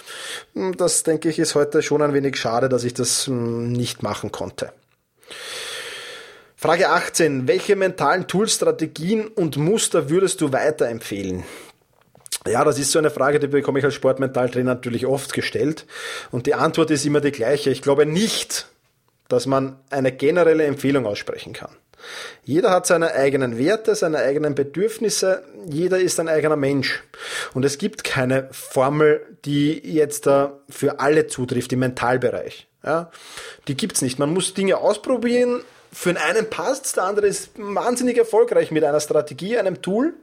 das 0.78 1.04
denke 1.04 1.30
ich, 1.30 1.40
ist 1.40 1.56
heute 1.56 1.82
schon 1.82 2.02
ein 2.02 2.14
wenig 2.14 2.36
schade, 2.36 2.68
dass 2.68 2.84
ich 2.84 2.94
das 2.94 3.28
hm, 3.28 3.72
nicht 3.72 4.04
machen 4.04 4.32
konnte. 4.32 4.72
Frage 6.66 6.90
18. 6.90 7.48
Welche 7.48 7.76
mentalen 7.76 8.26
Tools, 8.26 8.56
Strategien 8.56 9.28
und 9.28 9.56
Muster 9.56 10.10
würdest 10.10 10.42
du 10.42 10.52
weiterempfehlen? 10.52 11.44
Ja, 12.48 12.64
das 12.64 12.80
ist 12.80 12.92
so 12.92 12.98
eine 12.98 13.12
Frage, 13.12 13.40
die 13.40 13.46
bekomme 13.46 13.78
ich 13.78 13.86
als 13.86 13.94
Sportmentaltrainer 13.94 14.74
natürlich 14.74 15.06
oft 15.06 15.32
gestellt. 15.34 15.86
Und 16.32 16.48
die 16.48 16.56
Antwort 16.56 16.90
ist 16.90 17.06
immer 17.06 17.22
die 17.22 17.32
gleiche. 17.32 17.70
Ich 17.70 17.84
glaube 17.84 18.08
nicht, 18.08 18.66
dass 19.28 19.46
man 19.46 19.78
eine 19.92 20.12
generelle 20.12 20.64
Empfehlung 20.64 21.06
aussprechen 21.06 21.54
kann. 21.54 21.70
Jeder 22.44 22.72
hat 22.72 22.88
seine 22.88 23.14
eigenen 23.14 23.60
Werte, 23.60 23.94
seine 23.94 24.18
eigenen 24.18 24.56
Bedürfnisse, 24.56 25.44
jeder 25.70 26.00
ist 26.00 26.20
ein 26.20 26.28
eigener 26.30 26.56
Mensch. 26.56 27.04
Und 27.54 27.64
es 27.64 27.78
gibt 27.78 28.04
keine 28.04 28.50
Formel, 28.52 29.22
die 29.46 29.88
jetzt 29.88 30.26
da 30.26 30.58
für 30.68 31.00
alle 31.00 31.28
zutrifft 31.28 31.74
im 31.74 31.80
Mentalbereich. 31.80 32.68
Ja, 32.84 33.12
die 33.68 33.78
gibt's 33.78 34.02
nicht. 34.02 34.18
Man 34.18 34.34
muss 34.34 34.56
Dinge 34.56 34.78
ausprobieren, 34.78 35.62
für 35.96 36.10
den 36.10 36.18
einen 36.18 36.50
passt 36.50 36.98
der 36.98 37.06
andere 37.06 37.26
ist 37.26 37.52
wahnsinnig 37.56 38.18
erfolgreich 38.18 38.70
mit 38.70 38.84
einer 38.84 39.00
Strategie, 39.00 39.58
einem 39.58 39.82
Tool. 39.82 40.14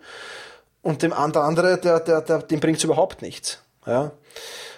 und 0.83 1.03
dem 1.03 1.13
andere, 1.15 1.79
der, 1.79 2.01
der, 2.01 2.21
der, 2.21 2.39
dem 2.41 2.61
bringt 2.61 2.77
es 2.77 2.85
überhaupt 2.85 3.23
nichts. 3.23 3.63
Ja? 3.87 4.13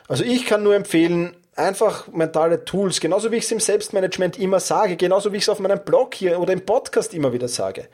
Also 0.06 0.22
ich 0.22 0.46
kann 0.46 0.62
nur 0.62 0.74
empfehlen, 0.76 1.34
einfach 1.56 2.06
mentale 2.08 2.64
Tools, 2.64 3.00
genauso 3.00 3.32
wie 3.32 3.36
ich 3.36 3.44
es 3.44 3.50
im 3.50 3.58
Selbstmanagement 3.58 4.38
immer 4.38 4.60
sage, 4.60 4.96
genauso 4.96 5.32
wie 5.32 5.38
ich 5.38 5.42
es 5.42 5.48
auf 5.48 5.58
meinem 5.58 5.80
Blog 5.84 6.14
hier 6.14 6.38
oder 6.38 6.52
im 6.52 6.64
Podcast 6.64 7.12
immer 7.12 7.32
wieder 7.32 7.48
sage. 7.48 7.88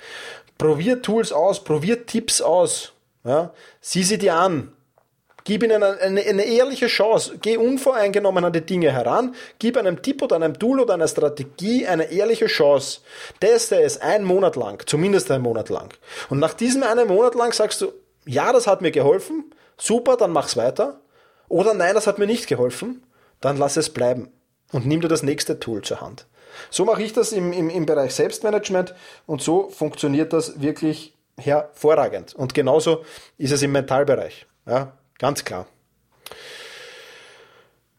Probier 0.59 1.01
Tools 1.01 1.33
aus, 1.33 1.65
probier 1.65 2.05
Tipps 2.05 2.43
aus. 2.43 2.93
Ja? 3.25 3.55
Sieh 3.81 4.03
sie 4.03 4.19
dir 4.19 4.35
an. 4.35 4.73
Gib 5.45 5.63
ihnen 5.63 5.83
eine, 5.83 6.01
eine, 6.01 6.21
eine, 6.23 6.45
ehrliche 6.45 6.87
Chance. 6.87 7.39
Geh 7.41 7.57
unvoreingenommen 7.57 8.45
an 8.45 8.53
die 8.53 8.61
Dinge 8.61 8.93
heran. 8.93 9.35
Gib 9.59 9.77
einem 9.77 10.03
Tipp 10.03 10.23
oder 10.23 10.37
einem 10.37 10.59
Tool 10.59 10.81
oder 10.81 10.95
einer 10.95 11.09
Strategie 11.09 11.87
eine 11.87 12.11
ehrliche 12.11 12.47
Chance. 12.47 13.01
Teste 13.41 13.81
es 13.81 14.01
einen 14.01 14.25
Monat 14.25 14.57
lang, 14.57 14.87
zumindest 14.87 15.31
einen 15.31 15.43
Monat 15.43 15.69
lang. 15.69 15.95
Und 16.29 16.39
nach 16.39 16.55
diesem 16.55 16.83
einen 16.83 17.09
Monat 17.09 17.35
lang 17.35 17.53
sagst 17.53 17.81
du, 17.81 17.93
ja, 18.27 18.53
das 18.53 18.67
hat 18.67 18.83
mir 18.83 18.91
geholfen. 18.91 19.53
Super, 19.77 20.17
dann 20.17 20.33
mach's 20.33 20.57
weiter. 20.57 21.01
Oder 21.49 21.75
nein, 21.75 21.95
das 21.95 22.07
hat 22.07 22.19
mir 22.19 22.27
nicht 22.27 22.47
geholfen 22.47 23.03
dann 23.41 23.57
lass 23.57 23.77
es 23.77 23.91
bleiben 23.91 24.31
und 24.73 24.87
nimm 24.87 25.01
dir 25.01 25.09
das 25.09 25.23
nächste 25.23 25.59
Tool 25.59 25.83
zur 25.83 26.01
Hand. 26.01 26.27
So 26.71 26.85
mache 26.85 27.03
ich 27.03 27.13
das 27.13 27.33
im, 27.33 27.53
im, 27.53 27.71
im 27.71 27.87
Bereich 27.87 28.15
Selbstmanagement 28.15 28.95
und 29.27 29.41
so 29.41 29.71
funktioniert 29.71 30.33
das 30.33 30.61
wirklich 30.61 31.17
hervorragend. 31.37 32.35
Und 32.35 32.55
genauso 32.55 33.05
ist 33.39 33.53
es 33.53 33.63
im 33.63 33.73
Mentalbereich. 33.73 34.47
Ja, 34.67 34.99
ganz 35.21 35.45
klar. 35.45 35.67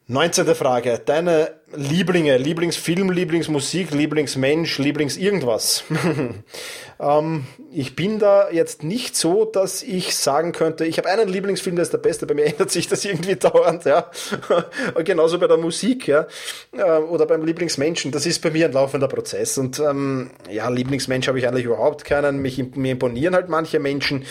19. 0.08 0.56
Frage. 0.56 1.00
Deine 1.06 1.62
Lieblinge, 1.74 2.36
Lieblingsfilm, 2.36 3.12
Lieblingsmusik, 3.12 3.92
Lieblingsmensch, 3.92 4.78
Lieblings 4.78 5.16
irgendwas. 5.16 5.86
ähm, 7.02 7.46
ich 7.72 7.96
bin 7.96 8.20
da 8.20 8.52
jetzt 8.52 8.84
nicht 8.84 9.16
so, 9.16 9.46
dass 9.46 9.82
ich 9.82 10.16
sagen 10.16 10.52
könnte, 10.52 10.86
ich 10.86 11.00
habe 11.00 11.10
einen 11.10 11.28
Lieblingsfilm, 11.28 11.76
der 11.76 11.84
ist 11.84 11.94
der 11.94 11.98
beste, 11.98 12.28
bei 12.28 12.36
mir 12.36 12.46
ändert 12.46 12.70
sich 12.70 12.88
das 12.88 13.04
irgendwie 13.04 13.36
dauernd, 13.36 13.86
ja. 13.86 14.12
Genauso 15.04 15.40
bei 15.40 15.48
der 15.48 15.58
Musik, 15.58 16.08
ja. 16.08 16.28
Äh, 16.72 17.00
oder 17.00 17.26
beim 17.26 17.44
Lieblingsmenschen, 17.44 18.12
das 18.12 18.28
ist 18.28 18.42
bei 18.42 18.52
mir 18.52 18.66
ein 18.66 18.74
laufender 18.74 19.08
Prozess. 19.08 19.58
Und 19.58 19.80
ähm, 19.80 20.30
ja, 20.50 20.70
Lieblingsmensch 20.70 21.28
habe 21.28 21.40
ich 21.40 21.48
eigentlich 21.48 21.66
überhaupt 21.66 22.06
keinen. 22.06 22.42
Mich, 22.42 22.64
mir 22.76 22.92
imponieren 22.92 23.34
halt 23.34 23.50
manche 23.50 23.80
Menschen. 23.80 24.26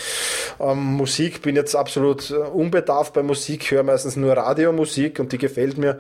Ähm, 0.61 0.79
Musik 0.79 1.43
bin 1.43 1.57
jetzt 1.57 1.75
absolut 1.75 2.31
äh, 2.31 2.35
unbedarft 2.35 3.15
bei 3.15 3.25
Musik, 3.25 3.71
höre 3.71 3.83
meistens 3.83 4.15
nur 4.15 4.35
Radiomusik 4.35 5.19
und 5.19 5.33
die 5.33 5.39
gefällt 5.39 5.77
mir. 5.77 5.99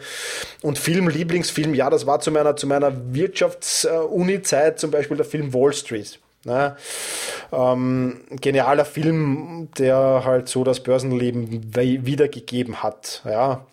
Und 0.62 0.78
Film, 0.78 1.08
Lieblingsfilm, 1.08 1.74
ja, 1.74 1.90
das 1.90 2.06
war 2.06 2.20
zu 2.20 2.30
meiner, 2.30 2.54
zu 2.54 2.68
meiner 2.68 2.92
Wirtschafts-Uni-Zeit 3.12 4.78
zum 4.78 4.92
Beispiel 4.92 5.16
der 5.16 5.26
Film 5.26 5.52
Wall 5.52 5.72
Street. 5.72 6.20
Ne? 6.44 6.76
Ähm, 7.52 8.22
genialer 8.30 8.84
Film, 8.84 9.68
der 9.76 10.22
halt 10.24 10.48
so 10.48 10.64
das 10.64 10.82
Börsenleben 10.82 11.74
wiedergegeben 11.74 12.82
hat. 12.82 13.22
Ja. 13.24 13.66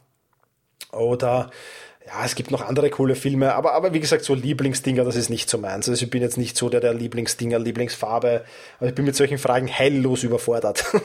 Oder 0.91 1.49
ja, 2.07 2.23
es 2.23 2.35
gibt 2.35 2.51
noch 2.51 2.61
andere 2.61 2.89
coole 2.89 3.15
Filme, 3.15 3.53
aber, 3.53 3.73
aber 3.73 3.93
wie 3.93 3.99
gesagt, 3.99 4.23
so 4.23 4.33
Lieblingsdinger, 4.33 5.03
das 5.03 5.17
ist 5.17 5.29
nicht 5.29 5.49
so 5.49 5.57
meins. 5.57 5.89
Also 5.89 6.05
ich 6.05 6.09
bin 6.09 6.21
jetzt 6.21 6.37
nicht 6.37 6.55
so 6.55 6.69
der, 6.69 6.79
der 6.79 6.93
Lieblingsdinger, 6.93 7.59
Lieblingsfarbe. 7.59 8.45
Also 8.79 8.89
ich 8.89 8.95
bin 8.95 9.03
mit 9.03 9.15
solchen 9.15 9.37
Fragen 9.37 9.67
heillos 9.67 10.23
überfordert. 10.23 10.85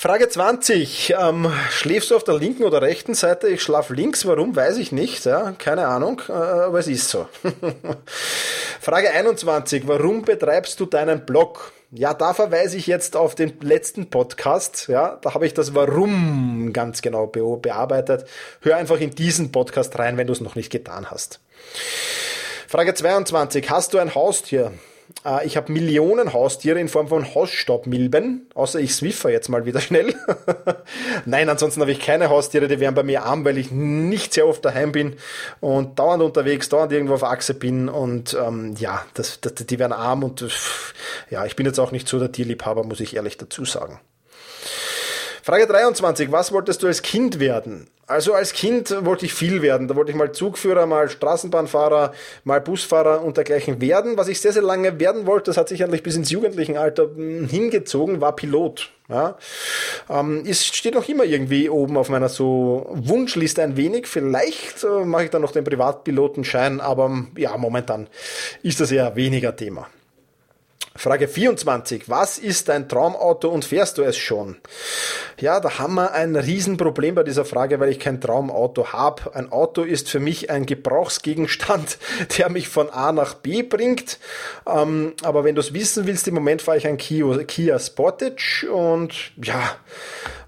Frage 0.00 0.28
20. 0.28 1.16
Ähm, 1.18 1.52
schläfst 1.70 2.12
du 2.12 2.14
auf 2.14 2.22
der 2.22 2.38
linken 2.38 2.62
oder 2.62 2.82
rechten 2.82 3.14
Seite? 3.14 3.48
Ich 3.48 3.62
schlaf 3.62 3.90
links. 3.90 4.24
Warum? 4.26 4.54
Weiß 4.54 4.76
ich 4.76 4.92
nicht. 4.92 5.24
Ja, 5.24 5.50
keine 5.58 5.88
Ahnung, 5.88 6.22
äh, 6.28 6.32
aber 6.34 6.78
es 6.78 6.86
ist 6.86 7.08
so. 7.08 7.26
Frage 8.80 9.10
21. 9.10 9.88
Warum 9.88 10.22
betreibst 10.22 10.78
du 10.78 10.86
deinen 10.86 11.26
Blog? 11.26 11.72
Ja, 11.90 12.14
da 12.14 12.32
verweise 12.32 12.76
ich 12.76 12.86
jetzt 12.86 13.16
auf 13.16 13.34
den 13.34 13.58
letzten 13.60 14.08
Podcast. 14.08 14.86
Ja, 14.86 15.18
da 15.20 15.34
habe 15.34 15.46
ich 15.46 15.54
das 15.54 15.74
Warum 15.74 16.72
ganz 16.72 17.02
genau 17.02 17.26
bearbeitet. 17.26 18.24
Hör 18.60 18.76
einfach 18.76 19.00
in 19.00 19.10
diesen 19.10 19.50
Podcast 19.50 19.98
rein, 19.98 20.16
wenn 20.16 20.28
du 20.28 20.32
es 20.32 20.40
noch 20.40 20.54
nicht 20.54 20.70
getan 20.70 21.10
hast. 21.10 21.40
Frage 22.68 22.94
22. 22.94 23.68
Hast 23.68 23.94
du 23.94 23.98
ein 23.98 24.14
Haustier? 24.14 24.70
Äh, 25.24 25.46
ich 25.46 25.56
habe 25.56 25.72
Millionen 25.72 26.32
Haustiere 26.32 26.80
in 26.80 26.88
Form 26.88 27.08
von 27.08 27.34
Hausstaubmilben, 27.34 28.48
außer 28.54 28.80
ich 28.80 28.94
swiffer 28.94 29.30
jetzt 29.30 29.48
mal 29.48 29.64
wieder 29.64 29.80
schnell. 29.82 30.14
Nein, 31.24 31.48
ansonsten 31.48 31.80
habe 31.80 31.92
ich 31.92 32.00
keine 32.00 32.30
Haustiere, 32.30 32.68
die 32.68 32.80
wären 32.80 32.94
bei 32.94 33.02
mir 33.02 33.24
arm, 33.24 33.44
weil 33.44 33.58
ich 33.58 33.70
nicht 33.70 34.34
sehr 34.34 34.46
oft 34.46 34.64
daheim 34.64 34.92
bin 34.92 35.16
und 35.60 35.98
dauernd 35.98 36.22
unterwegs, 36.22 36.68
dauernd 36.68 36.92
irgendwo 36.92 37.14
auf 37.14 37.24
Achse 37.24 37.54
bin 37.54 37.88
und 37.88 38.36
ähm, 38.40 38.74
ja, 38.78 39.04
das, 39.14 39.40
das, 39.40 39.54
die 39.54 39.78
wären 39.78 39.92
arm 39.92 40.24
und 40.24 40.44
ja, 41.30 41.44
ich 41.44 41.56
bin 41.56 41.66
jetzt 41.66 41.78
auch 41.78 41.92
nicht 41.92 42.08
so 42.08 42.18
der 42.18 42.32
Tierliebhaber, 42.32 42.84
muss 42.84 43.00
ich 43.00 43.16
ehrlich 43.16 43.36
dazu 43.36 43.64
sagen. 43.64 44.00
Frage 45.42 45.66
23. 45.66 46.30
Was 46.30 46.52
wolltest 46.52 46.82
du 46.82 46.88
als 46.88 47.00
Kind 47.00 47.40
werden? 47.40 47.88
Also 48.08 48.32
als 48.32 48.54
Kind 48.54 49.04
wollte 49.04 49.26
ich 49.26 49.34
viel 49.34 49.60
werden. 49.60 49.86
Da 49.86 49.94
wollte 49.94 50.10
ich 50.10 50.16
mal 50.16 50.32
Zugführer, 50.32 50.86
mal 50.86 51.10
Straßenbahnfahrer, 51.10 52.14
mal 52.42 52.60
Busfahrer 52.62 53.22
und 53.22 53.36
dergleichen 53.36 53.82
werden. 53.82 54.16
Was 54.16 54.28
ich 54.28 54.40
sehr, 54.40 54.54
sehr 54.54 54.62
lange 54.62 54.98
werden 54.98 55.26
wollte, 55.26 55.50
das 55.50 55.58
hat 55.58 55.68
sich 55.68 55.84
eigentlich 55.84 56.02
bis 56.02 56.16
ins 56.16 56.30
Jugendlichenalter 56.30 57.10
hm, 57.14 57.46
hingezogen, 57.46 58.22
war 58.22 58.34
Pilot. 58.34 58.90
Ja, 59.10 59.38
ähm, 60.10 60.44
ist, 60.44 60.74
steht 60.74 60.94
noch 60.94 61.08
immer 61.08 61.24
irgendwie 61.24 61.70
oben 61.70 61.96
auf 61.96 62.10
meiner 62.10 62.28
so 62.28 62.90
Wunschliste 62.90 63.62
ein 63.62 63.76
wenig. 63.76 64.06
Vielleicht 64.06 64.84
äh, 64.84 65.04
mache 65.04 65.24
ich 65.24 65.30
dann 65.30 65.40
noch 65.40 65.52
den 65.52 65.64
Privatpilotenschein, 65.64 66.80
aber 66.80 67.24
ja, 67.36 67.56
momentan 67.56 68.08
ist 68.62 68.80
das 68.80 68.90
eher 68.90 69.16
weniger 69.16 69.56
Thema. 69.56 69.86
Frage 70.98 71.28
24. 71.28 72.08
Was 72.08 72.38
ist 72.38 72.68
dein 72.68 72.88
Traumauto 72.88 73.48
und 73.50 73.64
fährst 73.64 73.98
du 73.98 74.02
es 74.02 74.16
schon? 74.16 74.56
Ja, 75.38 75.60
da 75.60 75.78
haben 75.78 75.94
wir 75.94 76.12
ein 76.12 76.34
Riesenproblem 76.34 77.14
bei 77.14 77.22
dieser 77.22 77.44
Frage, 77.44 77.78
weil 77.78 77.90
ich 77.90 78.00
kein 78.00 78.20
Traumauto 78.20 78.92
habe. 78.92 79.32
Ein 79.32 79.52
Auto 79.52 79.84
ist 79.84 80.08
für 80.10 80.18
mich 80.18 80.50
ein 80.50 80.66
Gebrauchsgegenstand, 80.66 81.98
der 82.38 82.50
mich 82.50 82.68
von 82.68 82.90
A 82.90 83.12
nach 83.12 83.34
B 83.34 83.62
bringt. 83.62 84.18
Ähm, 84.66 85.12
aber 85.22 85.44
wenn 85.44 85.54
du 85.54 85.60
es 85.60 85.72
wissen 85.72 86.08
willst, 86.08 86.26
im 86.26 86.34
Moment 86.34 86.62
fahre 86.62 86.78
ich 86.78 86.86
ein 86.88 86.96
Kia, 86.96 87.44
Kia 87.44 87.78
Sportage 87.78 88.68
und 88.68 89.14
ja, 89.40 89.76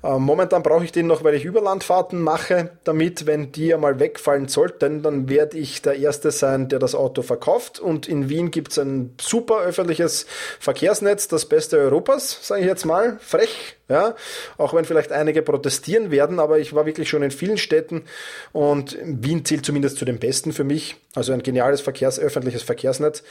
momentan 0.03 0.63
brauche 0.63 0.85
ich 0.85 0.93
den 0.93 1.07
noch, 1.07 1.25
weil 1.25 1.35
ich 1.35 1.45
Überlandfahrten 1.45 2.21
mache, 2.23 2.71
damit, 2.85 3.27
wenn 3.27 3.53
die 3.53 3.75
einmal 3.75 4.01
wegfallen 4.01 4.49
sollten, 4.49 5.03
dann 5.03 5.29
werde 5.29 5.59
ich 5.59 5.83
der 5.83 5.97
Erste 5.97 6.31
sein, 6.31 6.69
der 6.69 6.79
das 6.79 6.95
Auto 6.95 7.23
verkauft. 7.23 7.81
Und 7.81 8.09
in 8.09 8.29
Wien 8.29 8.51
gibt 8.51 8.73
es 8.73 8.79
ein 8.79 9.15
super 9.21 9.61
öffentliches 9.61 10.27
Verkehrsnetz, 10.59 11.29
das 11.29 11.45
beste 11.47 11.79
Europas, 11.79 12.39
sage 12.41 12.63
ich 12.63 12.67
jetzt 12.67 12.87
mal. 12.87 13.19
Frech, 13.21 13.77
ja, 13.91 14.15
auch 14.57 14.73
wenn 14.73 14.85
vielleicht 14.85 15.11
einige 15.11 15.43
protestieren 15.43 16.11
werden, 16.11 16.39
aber 16.39 16.61
ich 16.61 16.75
war 16.75 16.87
wirklich 16.87 17.09
schon 17.09 17.25
in 17.25 17.33
vielen 17.33 17.59
Städten 17.59 18.05
und 18.53 18.97
Wien 19.03 19.45
zählt 19.45 19.67
zumindest 19.67 19.99
zu 19.99 20.05
den 20.05 20.21
besten 20.21 20.53
für 20.53 20.65
mich. 20.65 20.97
Also 21.17 21.33
ein 21.33 21.43
geniales 21.43 21.81
Verkehrs, 21.81 22.21
öffentliches 22.21 22.63
Verkehrsnetz. 22.63 23.25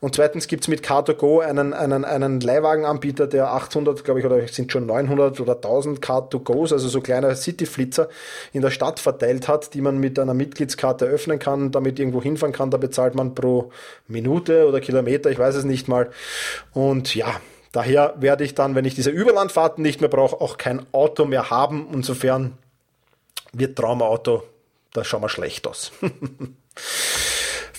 Und 0.00 0.14
zweitens 0.14 0.48
gibt's 0.48 0.68
mit 0.68 0.84
Car2Go 0.84 1.40
einen, 1.40 1.72
einen, 1.72 2.04
einen 2.04 2.40
Leihwagenanbieter, 2.40 3.26
der 3.26 3.52
800, 3.52 4.04
glaube 4.04 4.20
ich, 4.20 4.26
oder 4.26 4.46
sind 4.48 4.70
schon 4.70 4.84
900 4.84 5.40
oder 5.40 5.54
1000 5.54 6.02
Car2Gos, 6.12 6.72
also 6.72 6.88
so 6.88 7.00
kleine 7.00 7.34
Cityflitzer 7.34 8.08
in 8.52 8.62
der 8.62 8.70
Stadt 8.70 9.00
verteilt 9.00 9.48
hat, 9.48 9.74
die 9.74 9.80
man 9.80 9.98
mit 9.98 10.18
einer 10.18 10.34
Mitgliedskarte 10.34 11.06
öffnen 11.06 11.38
kann, 11.38 11.70
damit 11.70 11.98
irgendwo 11.98 12.22
hinfahren 12.22 12.52
kann. 12.52 12.70
Da 12.70 12.78
bezahlt 12.78 13.14
man 13.14 13.34
pro 13.34 13.70
Minute 14.08 14.68
oder 14.68 14.80
Kilometer, 14.80 15.30
ich 15.30 15.38
weiß 15.38 15.54
es 15.54 15.64
nicht 15.64 15.88
mal. 15.88 16.10
Und 16.72 17.14
ja, 17.14 17.40
Daher 17.72 18.14
werde 18.18 18.44
ich 18.44 18.54
dann, 18.54 18.74
wenn 18.74 18.84
ich 18.84 18.94
diese 18.94 19.08
Überlandfahrten 19.08 19.82
nicht 19.82 20.02
mehr 20.02 20.10
brauche, 20.10 20.42
auch 20.42 20.58
kein 20.58 20.84
Auto 20.92 21.24
mehr 21.24 21.48
haben. 21.48 21.88
Insofern 21.94 22.58
wird 23.54 23.78
Traumauto, 23.78 24.44
da 24.92 25.04
schauen 25.04 25.22
wir 25.22 25.30
schlecht 25.30 25.66
aus. 25.66 25.90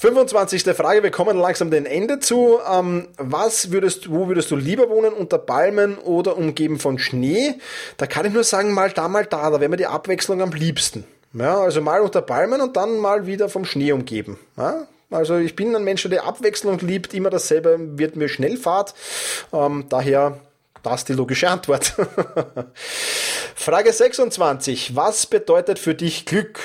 25. 0.04 0.64
Frage, 0.76 1.02
wir 1.02 1.12
kommen 1.12 1.38
langsam 1.38 1.72
dem 1.72 1.86
Ende 1.86 2.20
zu. 2.20 2.60
Ähm, 2.70 3.08
was 3.16 3.72
würdest, 3.72 4.12
wo 4.12 4.28
würdest 4.28 4.52
du 4.52 4.58
lieber 4.58 4.90
wohnen? 4.90 5.14
Unter 5.14 5.38
Palmen 5.38 5.98
oder 5.98 6.36
umgeben 6.36 6.78
von 6.78 7.00
Schnee? 7.00 7.56
Da 7.96 8.06
kann 8.06 8.26
ich 8.26 8.34
nur 8.34 8.44
sagen, 8.44 8.74
mal 8.74 8.92
da, 8.92 9.08
mal 9.08 9.26
da. 9.26 9.50
Da 9.50 9.62
wäre 9.62 9.70
mir 9.70 9.78
die 9.78 9.86
Abwechslung 9.86 10.42
am 10.42 10.52
liebsten. 10.52 11.06
Ja, 11.32 11.58
also 11.58 11.80
mal 11.80 12.02
unter 12.02 12.22
Palmen 12.22 12.60
und 12.60 12.76
dann 12.76 12.98
mal 12.98 13.28
wieder 13.28 13.48
vom 13.48 13.64
Schnee 13.64 13.94
umgeben. 13.94 14.38
Ja, 14.58 14.88
also 15.10 15.38
ich 15.38 15.56
bin 15.56 15.74
ein 15.74 15.86
Mensch, 15.86 16.04
der 16.04 16.26
Abwechslung 16.26 16.80
liebt, 16.80 17.14
immer 17.14 17.30
dasselbe 17.30 17.98
wird 17.98 18.18
mir 18.18 18.28
Schnellfahrt. 18.28 18.96
Ähm, 19.54 19.86
daher 19.88 20.38
das 20.84 21.06
die 21.06 21.14
logische 21.14 21.50
Antwort. 21.50 21.94
Frage 23.56 23.94
26. 23.94 24.98
Was 24.98 25.28
bedeutet 25.28 25.80
für 25.80 25.96
dich 25.96 26.26
Glück? 26.26 26.60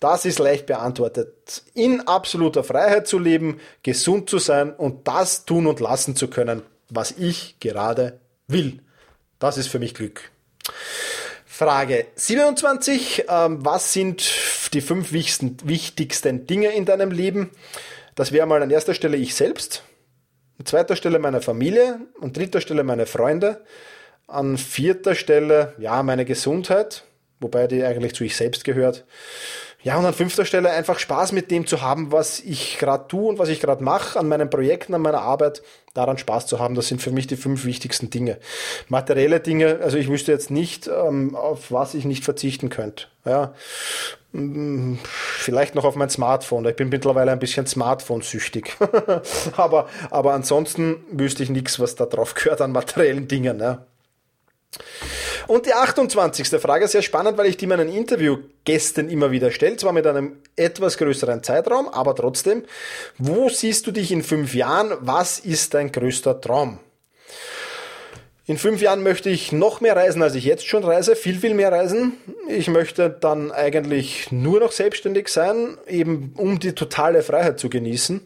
Das 0.00 0.24
ist 0.24 0.38
leicht 0.38 0.66
beantwortet. 0.66 1.62
In 1.74 2.02
absoluter 2.02 2.64
Freiheit 2.64 3.06
zu 3.06 3.18
leben, 3.18 3.60
gesund 3.82 4.28
zu 4.28 4.38
sein 4.38 4.72
und 4.72 5.06
das 5.08 5.44
tun 5.44 5.66
und 5.66 5.80
lassen 5.80 6.16
zu 6.16 6.28
können, 6.28 6.62
was 6.90 7.12
ich 7.12 7.58
gerade 7.60 8.20
will. 8.46 8.80
Das 9.38 9.56
ist 9.56 9.68
für 9.68 9.78
mich 9.78 9.94
Glück. 9.94 10.30
Frage 11.46 12.06
27. 12.16 13.26
Ähm, 13.28 13.64
was 13.64 13.92
sind 13.92 14.24
die 14.72 14.80
fünf 14.80 15.12
wichtigsten, 15.12 15.56
wichtigsten 15.64 16.46
Dinge 16.46 16.72
in 16.72 16.84
deinem 16.84 17.12
Leben? 17.12 17.50
Das 18.16 18.32
wäre 18.32 18.46
mal 18.46 18.62
an 18.62 18.70
erster 18.70 18.94
Stelle 18.94 19.16
ich 19.16 19.34
selbst. 19.34 19.84
an 20.58 20.66
zweiter 20.66 20.96
Stelle 20.96 21.18
meine 21.18 21.40
Familie, 21.40 22.00
an 22.20 22.32
dritter 22.32 22.60
Stelle 22.60 22.82
meine 22.82 23.06
Freunde, 23.06 23.62
an 24.26 24.58
vierter 24.58 25.14
Stelle, 25.14 25.74
ja, 25.78 26.02
meine 26.02 26.24
Gesundheit, 26.24 27.04
wobei 27.38 27.66
die 27.66 27.84
eigentlich 27.84 28.14
zu 28.14 28.24
ich 28.24 28.36
selbst 28.36 28.64
gehört. 28.64 29.04
Ja, 29.84 29.98
und 29.98 30.06
an 30.06 30.14
fünfter 30.14 30.46
Stelle 30.46 30.70
einfach 30.70 30.98
Spaß 30.98 31.32
mit 31.32 31.50
dem 31.50 31.66
zu 31.66 31.82
haben, 31.82 32.10
was 32.10 32.40
ich 32.40 32.78
gerade 32.78 33.06
tue 33.06 33.28
und 33.28 33.38
was 33.38 33.50
ich 33.50 33.60
gerade 33.60 33.84
mache, 33.84 34.18
an 34.18 34.26
meinen 34.28 34.48
Projekten, 34.48 34.94
an 34.94 35.02
meiner 35.02 35.20
Arbeit, 35.20 35.62
daran 35.92 36.16
Spaß 36.16 36.46
zu 36.46 36.58
haben. 36.58 36.74
Das 36.74 36.88
sind 36.88 37.02
für 37.02 37.10
mich 37.10 37.26
die 37.26 37.36
fünf 37.36 37.66
wichtigsten 37.66 38.08
Dinge. 38.08 38.38
Materielle 38.88 39.40
Dinge, 39.40 39.80
also 39.82 39.98
ich 39.98 40.08
wüsste 40.08 40.32
jetzt 40.32 40.50
nicht, 40.50 40.88
ähm, 40.88 41.36
auf 41.36 41.70
was 41.70 41.92
ich 41.92 42.06
nicht 42.06 42.24
verzichten 42.24 42.70
könnte. 42.70 43.08
Ja, 43.26 43.52
mm, 44.32 44.94
vielleicht 45.04 45.74
noch 45.74 45.84
auf 45.84 45.96
mein 45.96 46.08
Smartphone. 46.08 46.64
Ich 46.64 46.76
bin 46.76 46.88
mittlerweile 46.88 47.32
ein 47.32 47.38
bisschen 47.38 47.66
Smartphone-süchtig. 47.66 48.76
aber, 49.58 49.88
aber 50.10 50.32
ansonsten 50.32 51.04
wüsste 51.10 51.42
ich 51.42 51.50
nichts, 51.50 51.78
was 51.78 51.94
da 51.94 52.06
drauf 52.06 52.32
gehört 52.32 52.62
an 52.62 52.72
materiellen 52.72 53.28
Dingen. 53.28 53.60
Ja. 53.60 53.84
Und 55.46 55.66
die 55.66 55.74
28. 55.74 56.48
Frage, 56.60 56.88
sehr 56.88 57.02
spannend, 57.02 57.36
weil 57.36 57.46
ich 57.46 57.56
die 57.56 57.66
meinen 57.66 57.88
Interviewgästen 57.88 59.10
immer 59.10 59.30
wieder 59.30 59.50
stelle, 59.50 59.76
zwar 59.76 59.92
mit 59.92 60.06
einem 60.06 60.38
etwas 60.56 60.96
größeren 60.96 61.42
Zeitraum, 61.42 61.88
aber 61.88 62.14
trotzdem, 62.14 62.64
wo 63.18 63.48
siehst 63.48 63.86
du 63.86 63.90
dich 63.90 64.10
in 64.10 64.22
fünf 64.22 64.54
Jahren? 64.54 64.92
Was 65.00 65.38
ist 65.38 65.74
dein 65.74 65.92
größter 65.92 66.40
Traum? 66.40 66.78
In 68.46 68.58
fünf 68.58 68.82
Jahren 68.82 69.02
möchte 69.02 69.30
ich 69.30 69.52
noch 69.52 69.80
mehr 69.80 69.96
reisen, 69.96 70.22
als 70.22 70.34
ich 70.34 70.44
jetzt 70.44 70.66
schon 70.66 70.84
reise, 70.84 71.16
viel, 71.16 71.38
viel 71.38 71.54
mehr 71.54 71.72
reisen. 71.72 72.12
Ich 72.46 72.68
möchte 72.68 73.08
dann 73.08 73.50
eigentlich 73.50 74.30
nur 74.32 74.60
noch 74.60 74.72
selbstständig 74.72 75.28
sein, 75.28 75.78
eben 75.86 76.34
um 76.36 76.58
die 76.58 76.74
totale 76.74 77.22
Freiheit 77.22 77.58
zu 77.58 77.70
genießen. 77.70 78.20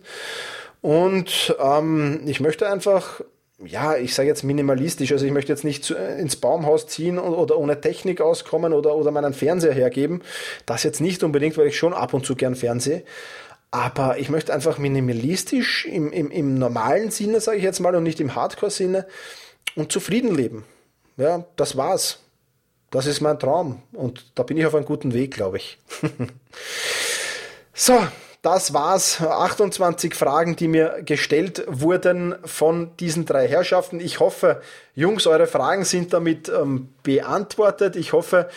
Und 0.81 1.57
ähm, 1.61 2.23
ich 2.27 2.41
möchte 2.41 2.69
einfach 2.69 3.21
ja, 3.65 3.97
ich 3.97 4.15
sage 4.15 4.29
jetzt 4.29 4.45
minimalistisch, 4.45 5.11
also 5.13 5.27
ich 5.27 5.33
möchte 5.33 5.53
jetzt 5.53 5.65
nicht 5.65 5.91
äh, 5.91 6.19
ins 6.19 6.37
Baumhaus 6.37 6.87
ziehen 6.87 7.19
oder 7.19 7.59
ohne 7.59 7.81
Technik 7.81 8.21
auskommen 8.21 8.73
oder, 8.73 8.95
oder 8.95 9.11
meinen 9.11 9.35
Fernseher 9.35 9.73
hergeben. 9.73 10.23
Das 10.65 10.85
jetzt 10.85 11.01
nicht 11.01 11.23
unbedingt, 11.25 11.57
weil 11.59 11.67
ich 11.67 11.77
schon 11.77 11.93
ab 11.93 12.15
und 12.15 12.25
zu 12.25 12.37
gern 12.37 12.55
Fernsehe. 12.55 13.03
Aber 13.71 14.19
ich 14.19 14.31
möchte 14.31 14.55
einfach 14.55 14.79
minimalistisch 14.79 15.85
im, 15.85 16.13
im, 16.13 16.31
im 16.31 16.55
normalen 16.55 17.11
Sinne, 17.11 17.41
sage 17.41 17.59
ich 17.59 17.65
jetzt 17.65 17.81
mal, 17.81 17.95
und 17.95 18.05
nicht 18.05 18.21
im 18.21 18.35
Hardcore-Sinne 18.35 19.07
und 19.75 19.93
zufrieden 19.93 20.35
leben. 20.35 20.65
Ja, 21.17 21.45
das 21.57 21.77
war's. 21.77 22.21
Das 22.91 23.07
ist 23.07 23.21
mein 23.21 23.39
Traum. 23.39 23.83
Und 23.93 24.33
da 24.37 24.45
bin 24.45 24.57
ich 24.57 24.65
auf 24.65 24.75
einem 24.75 24.87
guten 24.87 25.13
Weg, 25.13 25.35
glaube 25.35 25.59
ich. 25.59 25.79
so, 27.75 27.99
das 28.43 28.73
war's. 28.73 29.21
28 29.21 30.15
Fragen, 30.15 30.57
die 30.57 30.69
mir 30.69 31.03
gestellt 31.05 31.65
wurden 31.67 32.37
von 32.45 32.97
diesen 32.99 33.27
drei 33.27 33.49
Herrschaften. 33.49 34.01
Ich 34.01 34.21
hoffe, 34.21 34.61
Jungs, 34.95 35.27
eure 35.27 35.47
Fragen 35.47 35.85
sind 35.85 36.13
damit 36.13 36.49
ähm, 36.49 36.89
beantwortet. 37.03 37.97
Ich 37.97 38.13
hoffe, 38.13 38.49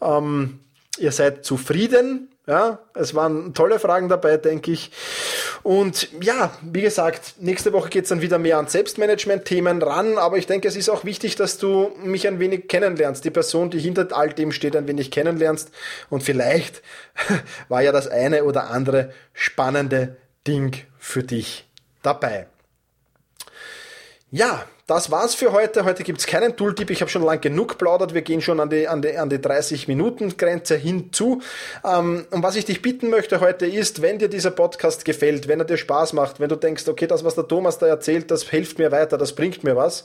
ähm, 0.00 0.60
ihr 0.98 1.12
seid 1.12 1.44
zufrieden 1.44 2.28
ja, 2.50 2.80
es 2.94 3.14
waren 3.14 3.54
tolle 3.54 3.78
Fragen 3.78 4.08
dabei, 4.08 4.36
denke 4.36 4.72
ich. 4.72 4.90
Und 5.62 6.08
ja, 6.20 6.50
wie 6.62 6.80
gesagt, 6.80 7.34
nächste 7.38 7.72
Woche 7.72 7.90
geht 7.90 8.04
es 8.04 8.08
dann 8.08 8.22
wieder 8.22 8.40
mehr 8.40 8.58
an 8.58 8.66
Selbstmanagement-Themen 8.66 9.80
ran, 9.80 10.18
aber 10.18 10.36
ich 10.36 10.48
denke, 10.48 10.66
es 10.66 10.74
ist 10.74 10.88
auch 10.88 11.04
wichtig, 11.04 11.36
dass 11.36 11.58
du 11.58 11.92
mich 12.02 12.26
ein 12.26 12.40
wenig 12.40 12.66
kennenlernst, 12.66 13.24
die 13.24 13.30
Person, 13.30 13.70
die 13.70 13.78
hinter 13.78 14.08
all 14.10 14.30
dem 14.30 14.50
steht, 14.50 14.74
ein 14.74 14.88
wenig 14.88 15.12
kennenlernst. 15.12 15.70
Und 16.08 16.24
vielleicht 16.24 16.82
war 17.68 17.82
ja 17.82 17.92
das 17.92 18.08
eine 18.08 18.42
oder 18.42 18.70
andere 18.70 19.12
spannende 19.32 20.16
Ding 20.44 20.74
für 20.98 21.22
dich 21.22 21.68
dabei. 22.02 22.48
Ja, 24.32 24.64
das 24.86 25.10
war's 25.10 25.34
für 25.34 25.50
heute. 25.50 25.84
Heute 25.84 26.04
gibt's 26.04 26.24
keinen 26.24 26.56
Tooltip. 26.56 26.90
Ich 26.90 27.00
habe 27.00 27.10
schon 27.10 27.24
lang 27.24 27.40
genug 27.40 27.78
plaudert. 27.78 28.14
Wir 28.14 28.22
gehen 28.22 28.40
schon 28.40 28.60
an 28.60 28.70
die, 28.70 28.86
an 28.86 29.02
die, 29.02 29.16
an 29.16 29.28
die 29.28 29.38
30-Minuten-Grenze 29.38 30.76
hinzu. 30.76 31.42
Ähm, 31.84 32.26
und 32.30 32.40
was 32.40 32.54
ich 32.54 32.64
dich 32.64 32.80
bitten 32.80 33.10
möchte 33.10 33.40
heute 33.40 33.66
ist, 33.66 34.02
wenn 34.02 34.20
dir 34.20 34.28
dieser 34.28 34.52
Podcast 34.52 35.04
gefällt, 35.04 35.48
wenn 35.48 35.58
er 35.58 35.64
dir 35.64 35.76
Spaß 35.76 36.12
macht, 36.12 36.38
wenn 36.38 36.48
du 36.48 36.54
denkst, 36.54 36.86
okay, 36.86 37.08
das, 37.08 37.24
was 37.24 37.34
der 37.34 37.48
Thomas 37.48 37.78
da 37.78 37.88
erzählt, 37.88 38.30
das 38.30 38.44
hilft 38.44 38.78
mir 38.78 38.92
weiter, 38.92 39.18
das 39.18 39.34
bringt 39.34 39.64
mir 39.64 39.74
was, 39.74 40.04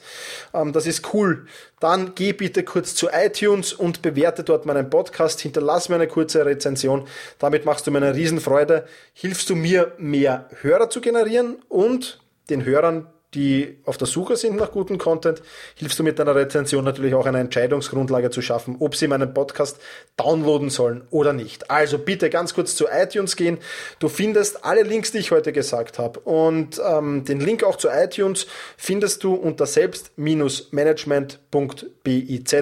ähm, 0.56 0.74
das 0.74 0.88
ist 0.88 1.14
cool, 1.14 1.46
dann 1.80 2.16
geh 2.16 2.34
bitte 2.34 2.64
kurz 2.64 2.96
zu 2.96 3.10
iTunes 3.14 3.74
und 3.74 4.02
bewerte 4.02 4.44
dort 4.44 4.66
meinen 4.66 4.90
Podcast, 4.90 5.40
hinterlass 5.40 5.88
mir 5.88 5.96
eine 5.96 6.08
kurze 6.08 6.44
Rezension. 6.48 7.08
Damit 7.38 7.66
machst 7.66 7.86
du 7.86 7.92
mir 7.92 8.00
eine 8.00 8.16
Riesenfreude, 8.16 8.88
hilfst 9.14 9.52
du 9.52 9.56
mir, 9.56 9.92
mehr 10.00 10.50
Hörer 10.62 10.90
zu 10.90 11.00
generieren 11.00 11.58
und 11.70 12.20
den 12.50 12.66
Hörern 12.66 13.08
die 13.36 13.78
auf 13.84 13.98
der 13.98 14.08
Suche 14.08 14.38
sind 14.38 14.56
nach 14.56 14.72
gutem 14.72 14.98
Content, 14.98 15.42
hilfst 15.76 16.00
du 16.00 16.04
mit 16.04 16.18
deiner 16.18 16.36
Rezension 16.36 16.86
natürlich 16.86 17.14
auch 17.14 17.26
eine 17.26 17.40
Entscheidungsgrundlage 17.40 18.30
zu 18.32 18.42
schaffen, 18.42 18.78
ob 18.80 18.96
sie 18.96 19.08
meinen 19.08 19.34
Podcast 19.34 19.80
downloaden 20.18 20.70
sollen 20.70 21.06
oder 21.12 21.34
nicht. 21.34 21.70
Also 21.70 22.00
bitte 22.00 22.30
ganz 22.30 22.54
kurz 22.54 22.76
zu 22.76 22.88
iTunes 22.88 23.36
gehen. 23.36 23.58
Du 24.00 24.08
findest 24.08 24.64
alle 24.64 24.84
Links, 24.84 25.12
die 25.12 25.18
ich 25.20 25.32
heute 25.32 25.52
gesagt 25.52 26.00
habe. 26.00 26.22
Und 26.22 26.82
ähm, 26.84 27.26
den 27.26 27.42
Link 27.42 27.64
auch 27.64 27.76
zu 27.76 27.90
iTunes 27.90 28.48
findest 28.78 29.24
du 29.24 29.36
unter 29.36 29.66
selbst-management.biz 29.66 32.56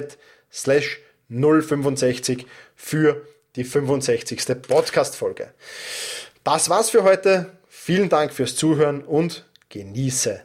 slash 0.52 1.00
065 1.28 2.46
für 2.74 3.22
die 3.56 3.64
65. 3.64 4.62
Podcast-Folge. 4.68 5.52
Das 6.42 6.68
war's 6.68 6.90
für 6.90 7.04
heute. 7.04 7.52
Vielen 7.68 8.08
Dank 8.08 8.32
fürs 8.32 8.56
Zuhören 8.56 9.02
und 9.02 9.44
genieße 9.68 10.44